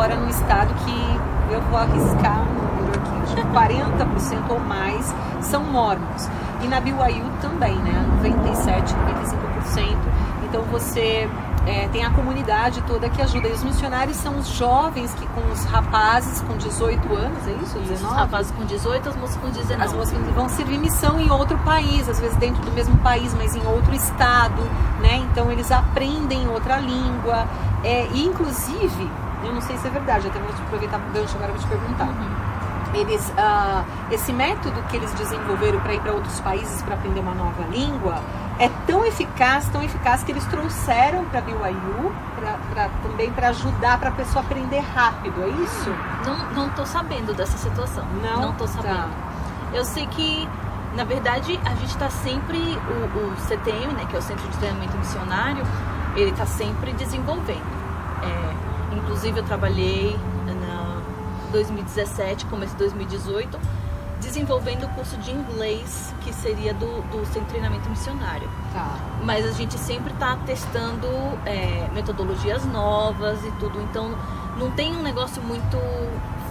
Mora 0.00 0.16
num 0.16 0.30
estado 0.30 0.72
que 0.82 1.52
eu 1.52 1.60
vou 1.60 1.78
arriscar 1.78 2.40
um 2.40 2.78
número 2.78 2.98
aqui, 2.98 3.34
que 3.34 3.42
40% 3.42 4.50
ou 4.50 4.58
mais 4.58 5.14
são 5.42 5.62
mormons. 5.62 6.26
E 6.62 6.68
na 6.68 6.80
BYU 6.80 7.30
também, 7.42 7.76
né? 7.76 8.02
97, 8.16 8.94
95%. 8.94 9.98
Então 10.48 10.62
você 10.62 11.28
é, 11.66 11.86
tem 11.88 12.02
a 12.02 12.10
comunidade 12.12 12.82
toda 12.86 13.10
que 13.10 13.20
ajuda. 13.20 13.48
E 13.48 13.52
os 13.52 13.62
missionários 13.62 14.16
são 14.16 14.38
os 14.38 14.48
jovens 14.48 15.12
que 15.12 15.26
com 15.26 15.52
os 15.52 15.64
rapazes 15.66 16.40
com 16.40 16.56
18 16.56 17.14
anos, 17.14 17.46
é 17.46 17.52
isso? 17.62 17.78
Os 17.78 17.88
19? 17.88 18.14
rapazes 18.14 18.52
com 18.52 18.64
18, 18.64 19.06
as 19.06 19.16
moças 19.16 19.36
com 19.36 19.50
19. 19.50 19.82
As 19.82 19.92
moças 19.92 20.18
vão 20.34 20.48
servir 20.48 20.78
missão 20.78 21.20
em 21.20 21.30
outro 21.30 21.58
país, 21.58 22.08
às 22.08 22.18
vezes 22.18 22.38
dentro 22.38 22.62
do 22.62 22.72
mesmo 22.72 22.96
país, 23.00 23.34
mas 23.34 23.54
em 23.54 23.66
outro 23.66 23.94
estado, 23.94 24.62
né? 25.02 25.16
Então 25.30 25.52
eles 25.52 25.70
aprendem 25.70 26.48
outra 26.48 26.78
língua. 26.78 27.46
É, 27.84 28.06
e 28.12 28.24
inclusive, 28.24 29.10
eu 29.44 29.52
não 29.52 29.60
sei 29.60 29.76
se 29.78 29.86
é 29.86 29.90
verdade, 29.90 30.28
até 30.28 30.38
vou 30.38 30.52
te 30.52 30.62
aproveitar 30.62 30.98
o 30.98 31.12
gancho 31.12 31.36
agora 31.36 31.52
para 31.52 31.60
te 31.60 31.66
perguntar. 31.66 32.04
Uhum. 32.08 32.50
Eles, 32.92 33.32
ah, 33.38 33.84
esse 34.10 34.32
método 34.32 34.82
que 34.88 34.96
eles 34.96 35.12
desenvolveram 35.14 35.78
para 35.80 35.94
ir 35.94 36.00
para 36.00 36.12
outros 36.12 36.40
países 36.40 36.82
para 36.82 36.94
aprender 36.96 37.20
uma 37.20 37.34
nova 37.34 37.62
língua 37.70 38.20
é 38.58 38.68
tão 38.86 39.04
eficaz, 39.06 39.68
tão 39.68 39.80
eficaz 39.82 40.24
que 40.24 40.32
eles 40.32 40.44
trouxeram 40.46 41.24
para 41.26 41.38
a 41.38 41.42
BYU 41.42 42.12
pra, 42.36 42.56
pra- 42.74 42.88
também 43.02 43.30
para 43.32 43.48
ajudar 43.50 43.98
para 43.98 44.08
a 44.08 44.12
pessoa 44.12 44.44
aprender 44.44 44.80
rápido, 44.94 45.40
é 45.44 45.48
isso? 45.62 45.88
Não, 46.26 46.64
não 46.64 46.68
tô 46.70 46.84
sabendo 46.84 47.32
dessa 47.32 47.56
situação. 47.56 48.04
Não? 48.20 48.40
Não 48.40 48.52
tô 48.54 48.64
Tá. 48.64 48.70
sabendo. 48.82 49.08
Eu 49.72 49.84
sei 49.84 50.06
que, 50.08 50.48
na 50.96 51.04
verdade, 51.04 51.60
a 51.64 51.70
gente 51.76 51.90
está 51.90 52.10
sempre, 52.10 52.58
o, 52.58 53.18
o 53.18 53.36
CTM, 53.46 53.94
né, 53.94 54.04
que 54.10 54.16
é 54.16 54.18
o 54.18 54.22
Centro 54.22 54.48
de 54.48 54.56
Treinamento 54.58 54.98
Missionário, 54.98 55.62
ele 56.16 56.30
está 56.32 56.44
sempre 56.44 56.92
desenvolvendo. 56.94 57.62
É, 58.24 58.69
inclusive, 58.96 59.38
eu 59.38 59.44
trabalhei 59.44 60.16
na 60.46 61.00
2017, 61.52 62.46
começo 62.46 62.72
de 62.72 62.78
2018, 62.78 63.58
desenvolvendo 64.20 64.84
o 64.84 64.88
curso 64.90 65.16
de 65.18 65.30
inglês, 65.30 66.14
que 66.20 66.32
seria 66.32 66.74
do, 66.74 67.02
do 67.10 67.24
Centro 67.26 67.42
de 67.42 67.46
Treinamento 67.48 67.88
Missionário. 67.88 68.48
Tá. 68.72 68.96
Mas 69.24 69.46
a 69.46 69.52
gente 69.52 69.78
sempre 69.78 70.12
está 70.12 70.36
testando 70.46 71.06
é, 71.46 71.88
metodologias 71.92 72.64
novas 72.66 73.42
e 73.44 73.50
tudo, 73.52 73.80
então 73.82 74.14
não 74.56 74.70
tem 74.70 74.94
um 74.94 75.02
negócio 75.02 75.42
muito 75.42 75.76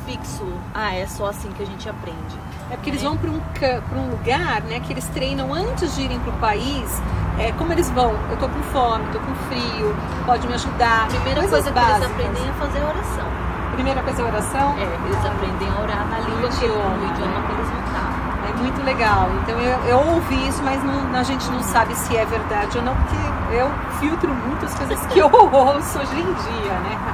fixo. 0.09 0.45
Ah, 0.73 0.93
é 0.95 1.05
só 1.05 1.27
assim 1.27 1.49
que 1.51 1.61
a 1.63 1.65
gente 1.65 1.87
aprende. 1.87 2.35
É 2.71 2.75
porque 2.75 2.89
eles 2.89 3.01
É. 3.01 3.05
vão 3.05 3.17
para 3.17 3.29
um, 3.29 3.39
pra 3.39 3.97
um 3.99 4.09
lugar, 4.11 4.61
né, 4.63 4.79
que 4.79 4.91
eles 4.93 5.05
treinam 5.09 5.53
antes 5.53 5.95
de 5.95 6.01
irem 6.01 6.19
para 6.19 6.29
o 6.31 6.37
país. 6.37 7.01
É, 7.37 7.51
como 7.53 7.71
eles 7.71 7.89
vão? 7.91 8.13
Eu 8.29 8.37
tô 8.37 8.49
com 8.49 8.61
fome, 8.73 9.05
tô 9.13 9.19
com 9.19 9.33
frio, 9.47 9.95
pode 10.25 10.47
me 10.47 10.53
ajudar. 10.55 11.03
A 11.03 11.07
primeira 11.07 11.41
coisa 11.47 11.69
que 11.69 11.71
básicas. 11.71 11.97
eles 12.01 12.11
aprendem 12.11 12.49
é 12.49 12.53
fazer 12.53 12.79
oração. 12.83 13.25
Primeira 13.73 14.01
coisa 14.03 14.21
é 14.21 14.25
oração. 14.25 14.75
É, 14.77 14.83
eles 15.05 15.25
aprendem 15.25 15.69
a 15.69 15.81
orar 15.81 16.05
na 16.09 16.19
língua 16.19 16.49
que, 16.49 16.67
no 16.67 17.05
idioma 17.13 17.41
que 17.47 17.51
eles. 17.53 17.69
É 18.49 18.61
muito 18.61 18.83
legal. 18.83 19.29
Então 19.43 19.57
eu, 19.59 19.79
eu 19.85 19.99
ouvi 20.15 20.47
isso, 20.47 20.61
mas 20.63 20.83
não- 20.83 21.17
a 21.17 21.23
gente 21.23 21.49
não 21.51 21.61
sabe 21.61 21.95
se 21.95 22.17
é 22.17 22.25
verdade 22.25 22.77
ou 22.77 22.83
não, 22.83 22.95
porque 22.95 23.55
eu 23.55 23.69
filtro 23.99 24.29
muitas 24.33 24.73
coisas 24.73 24.99
que 25.07 25.19
eu 25.19 25.29
ouço 25.31 25.99
hoje 25.99 26.19
em 26.19 26.33
dia, 26.33 26.73
né? 26.73 27.08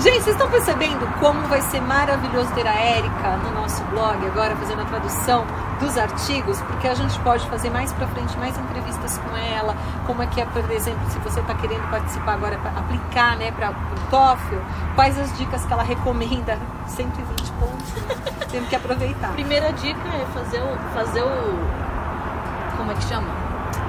Gente, 0.00 0.22
vocês 0.22 0.36
estão 0.36 0.50
percebendo 0.50 1.06
como 1.18 1.40
vai 1.48 1.62
ser 1.62 1.80
maravilhoso 1.80 2.52
ter 2.52 2.66
a 2.66 2.74
Érica 2.74 3.38
no 3.42 3.52
nosso 3.52 3.82
blog 3.84 4.26
agora 4.26 4.54
fazendo 4.56 4.82
a 4.82 4.84
tradução 4.84 5.46
dos 5.80 5.96
artigos, 5.96 6.60
porque 6.62 6.88
a 6.88 6.94
gente 6.94 7.18
pode 7.20 7.46
fazer 7.48 7.70
mais 7.70 7.92
pra 7.92 8.06
frente 8.08 8.36
mais 8.36 8.56
entrevistas 8.58 9.18
com 9.18 9.36
ela, 9.36 9.74
como 10.06 10.22
é 10.22 10.26
que 10.26 10.40
é, 10.40 10.44
por 10.44 10.70
exemplo, 10.70 11.00
se 11.10 11.18
você 11.20 11.40
está 11.40 11.54
querendo 11.54 11.88
participar 11.90 12.34
agora 12.34 12.58
para 12.58 12.70
aplicar, 12.78 13.36
né, 13.36 13.50
para 13.52 13.70
o 13.70 14.10
TOEFL, 14.10 14.56
quais 14.94 15.18
as 15.18 15.36
dicas 15.38 15.64
que 15.64 15.72
ela 15.72 15.82
recomenda? 15.82 16.58
120 16.86 17.52
pontos, 17.52 17.92
temos 18.50 18.68
que 18.68 18.76
aproveitar. 18.76 19.32
Primeira 19.32 19.72
dica 19.72 20.08
é 20.08 20.26
fazer 20.34 20.60
o, 20.60 20.76
fazer 20.94 21.22
o. 21.22 22.76
Como 22.76 22.92
é 22.92 22.94
que 22.94 23.04
chama? 23.04 23.28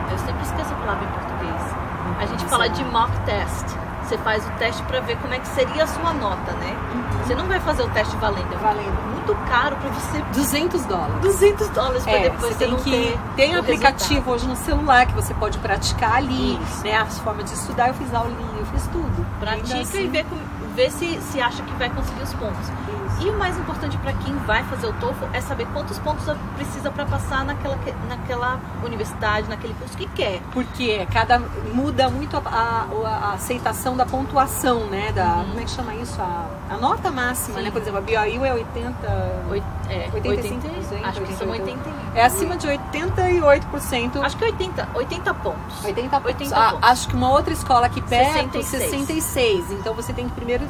Eu 0.10 0.18
sempre 0.18 0.44
esqueço 0.44 0.72
a 0.72 0.78
palavra 0.78 1.04
em 1.04 1.08
português. 1.08 1.76
A 2.20 2.26
gente 2.26 2.46
fala 2.46 2.70
de 2.70 2.84
mock 2.86 3.12
test. 3.26 3.85
Você 4.08 4.18
faz 4.20 4.46
o 4.46 4.52
teste 4.52 4.82
para 4.84 5.00
ver 5.00 5.18
como 5.18 5.34
é 5.34 5.40
que 5.40 5.48
seria 5.48 5.84
a 5.84 5.88
sua 5.88 6.14
nota, 6.14 6.52
né? 6.54 6.76
Você 7.24 7.34
não 7.34 7.46
vai 7.48 7.60
fazer 7.60 7.82
o 7.84 7.90
teste 7.90 8.16
valendo. 8.18 8.56
Valendo. 8.62 9.16
muito 9.16 9.36
caro 9.50 9.76
para 9.78 9.90
você 9.90 10.22
200 10.34 10.86
dólares. 10.86 11.16
200 11.22 11.68
dólares 11.70 12.04
para 12.04 12.14
É, 12.14 12.30
depois 12.30 12.54
você 12.54 12.60
tem 12.60 12.70
não 12.72 12.78
que 12.78 12.92
ter 12.92 13.20
tem 13.36 13.56
aplicativo 13.56 14.32
hoje 14.32 14.48
no 14.48 14.56
celular 14.56 15.08
que 15.08 15.14
você 15.14 15.34
pode 15.34 15.58
praticar 15.58 16.18
ali, 16.18 16.60
Isso. 16.62 16.84
né? 16.84 16.96
As 16.98 17.18
formas 17.20 17.46
de 17.50 17.58
estudar, 17.58 17.88
eu 17.88 17.94
fiz 17.96 18.14
aulinha, 18.14 18.38
eu 18.60 18.66
fiz 18.68 18.86
tudo. 18.88 19.26
Pratica 19.40 19.74
Ainda 19.78 19.82
assim, 19.90 20.04
e 20.04 20.08
vê, 20.08 20.24
com- 20.24 20.38
vê 20.76 20.90
se, 20.90 21.20
se 21.22 21.42
acha 21.42 21.64
que 21.64 21.74
vai 21.74 21.90
conseguir 21.90 22.22
os 22.24 22.34
pontos. 22.34 22.60
isso. 22.68 23.26
E 23.26 23.30
o 23.30 23.38
mais 23.40 23.58
importante 23.58 23.98
para 24.00 24.12
quem 24.14 24.36
vai 24.40 24.64
fazer 24.66 24.88
o 24.88 24.94
TOEFL 24.94 25.26
é 25.34 25.40
saber 25.42 25.66
quantos 25.74 25.98
pontos 26.00 26.26
precisa 26.56 26.92
para 26.92 27.06
passar 27.06 27.46
naquela, 27.46 27.78
que- 27.78 27.94
naquela 28.10 28.60
universidade, 28.84 29.48
naquele 29.48 29.74
curso 29.76 29.98
que 29.98 30.06
quer. 30.08 30.42
Porque 30.52 31.06
cada 31.14 31.40
muda 31.74 32.10
muito 32.10 32.36
a, 32.38 32.42
a- 32.46 33.30
a 33.30 33.34
aceitação 33.34 33.96
da 33.96 34.06
pontuação, 34.06 34.86
né? 34.88 35.12
Da, 35.14 35.26
Uhum. 35.38 35.46
Como 35.46 35.60
é 35.60 35.64
que 35.64 35.70
chama 35.72 35.96
isso? 35.96 36.22
A, 36.22 36.46
a 36.70 36.78
nota 36.78 37.12
máxima, 37.12 37.58
Sim. 37.60 37.64
né? 37.66 37.72
Por 37.72 37.82
exemplo, 37.82 38.00
a 38.00 38.02
BYU 38.02 38.44
é 38.46 38.54
80. 38.54 39.46
Oit- 39.52 39.64
é, 39.90 40.10
85%, 40.14 40.66
80, 40.92 41.08
acho 41.08 41.22
que 41.22 41.34
são 41.36 41.50
88. 41.50 41.90
81. 41.90 42.16
É 42.16 42.24
acima 42.26 42.58
de 42.58 42.68
88%. 42.68 44.22
Acho 44.24 44.38
que 44.38 44.46
80, 44.46 44.90
80 44.94 45.34
pontos. 45.36 45.86
80 45.86 46.20
pontos. 46.20 46.42
80 46.42 46.56
Ah, 46.60 46.72
pontos. 46.72 46.90
acho 46.90 47.08
que 47.08 47.16
uma 47.16 47.30
outra 47.32 47.54
escola 47.54 47.86
aqui 47.86 48.02
perto, 48.02 48.54
66. 48.54 48.92
66. 48.92 49.72
Então 49.72 49.94
você 49.94 50.12
tem 50.14 50.28
que 50.28 50.34
primeiro 50.34 50.66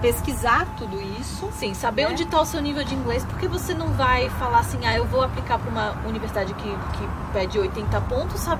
pesquisar 0.00 0.66
tudo 0.76 1.00
isso. 1.00 1.48
Sim, 1.52 1.72
saber 1.74 2.04
né? 2.06 2.10
onde 2.12 2.24
está 2.24 2.40
o 2.40 2.44
seu 2.44 2.60
nível 2.60 2.84
de 2.84 2.94
inglês, 2.94 3.24
porque 3.24 3.48
você 3.48 3.72
não 3.74 3.88
vai 3.88 4.28
falar 4.30 4.58
assim, 4.58 4.78
ah, 4.86 4.94
eu 4.96 5.04
vou 5.06 5.22
aplicar 5.22 5.58
para 5.58 5.70
uma 5.70 5.94
universidade 6.06 6.52
que, 6.54 6.68
que 6.68 7.08
pede 7.32 7.58
80 7.58 8.00
pontos, 8.02 8.40
sa- 8.40 8.58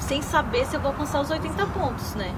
sem 0.00 0.20
saber 0.22 0.66
se 0.66 0.74
eu 0.76 0.80
vou 0.80 0.90
alcançar 0.92 1.20
os 1.20 1.30
80 1.30 1.66
pontos, 1.66 2.14
né? 2.14 2.30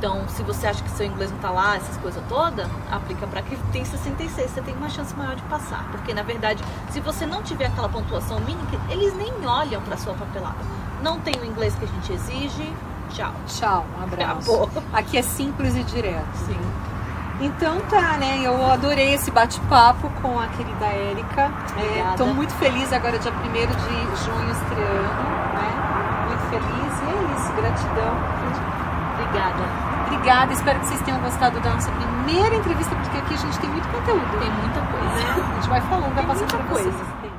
Então, 0.00 0.26
se 0.28 0.42
você 0.42 0.66
acha 0.66 0.82
que 0.82 0.88
seu 0.92 1.04
inglês 1.04 1.30
não 1.30 1.38
tá 1.40 1.50
lá, 1.50 1.76
essas 1.76 1.94
coisas 1.98 2.22
todas, 2.26 2.66
aplica 2.90 3.26
para 3.26 3.42
que 3.42 3.54
tem 3.70 3.84
66, 3.84 4.50
você 4.50 4.62
tem 4.62 4.74
uma 4.74 4.88
chance 4.88 5.14
maior 5.14 5.36
de 5.36 5.42
passar. 5.42 5.84
Porque, 5.90 6.14
na 6.14 6.22
verdade, 6.22 6.64
se 6.88 7.00
você 7.00 7.26
não 7.26 7.42
tiver 7.42 7.66
aquela 7.66 7.86
pontuação 7.86 8.40
mínima, 8.40 8.66
eles 8.88 9.14
nem 9.14 9.30
olham 9.46 9.78
para 9.82 9.98
sua 9.98 10.14
papelada. 10.14 10.56
Não 11.02 11.20
tem 11.20 11.34
o 11.34 11.44
inglês 11.44 11.74
que 11.74 11.84
a 11.84 11.86
gente 11.86 12.14
exige, 12.14 12.72
tchau. 13.10 13.30
Tchau, 13.46 13.84
um 13.98 14.02
abraço. 14.02 14.54
Acabou. 14.54 14.70
Aqui 14.90 15.18
é 15.18 15.22
simples 15.22 15.76
e 15.76 15.82
direto. 15.82 16.34
Sim. 16.46 16.58
Então 17.42 17.78
tá, 17.82 18.16
né? 18.16 18.40
Eu 18.42 18.72
adorei 18.72 19.12
esse 19.12 19.30
bate-papo 19.30 20.08
com 20.22 20.40
a 20.40 20.46
querida 20.46 20.86
Érica. 20.86 21.50
Estou 22.10 22.28
muito 22.28 22.54
feliz 22.54 22.90
agora, 22.90 23.18
dia 23.18 23.30
1 23.30 23.34
de 23.34 24.24
junho, 24.24 24.50
estreando, 24.50 25.22
né? 25.56 26.26
Muito 26.26 26.48
feliz. 26.48 27.00
E 27.02 27.10
é 27.10 27.36
isso, 27.36 27.52
gratidão. 27.52 28.14
Obrigada. 29.12 29.89
Obrigada, 30.10 30.52
espero 30.52 30.80
que 30.80 30.86
vocês 30.86 31.00
tenham 31.02 31.20
gostado 31.20 31.60
da 31.60 31.70
nossa 31.70 31.88
primeira 31.92 32.56
entrevista, 32.56 32.96
porque 32.96 33.16
aqui 33.16 33.34
a 33.34 33.36
gente 33.36 33.58
tem 33.60 33.70
muito 33.70 33.86
conteúdo. 33.88 34.38
Tem 34.40 34.50
muita 34.50 34.80
coisa. 34.80 35.50
A 35.50 35.54
gente 35.54 35.68
vai 35.68 35.80
falando, 35.82 36.14
vai 36.14 36.26
passando 36.26 36.48
pra 36.48 36.74
vocês. 36.74 37.29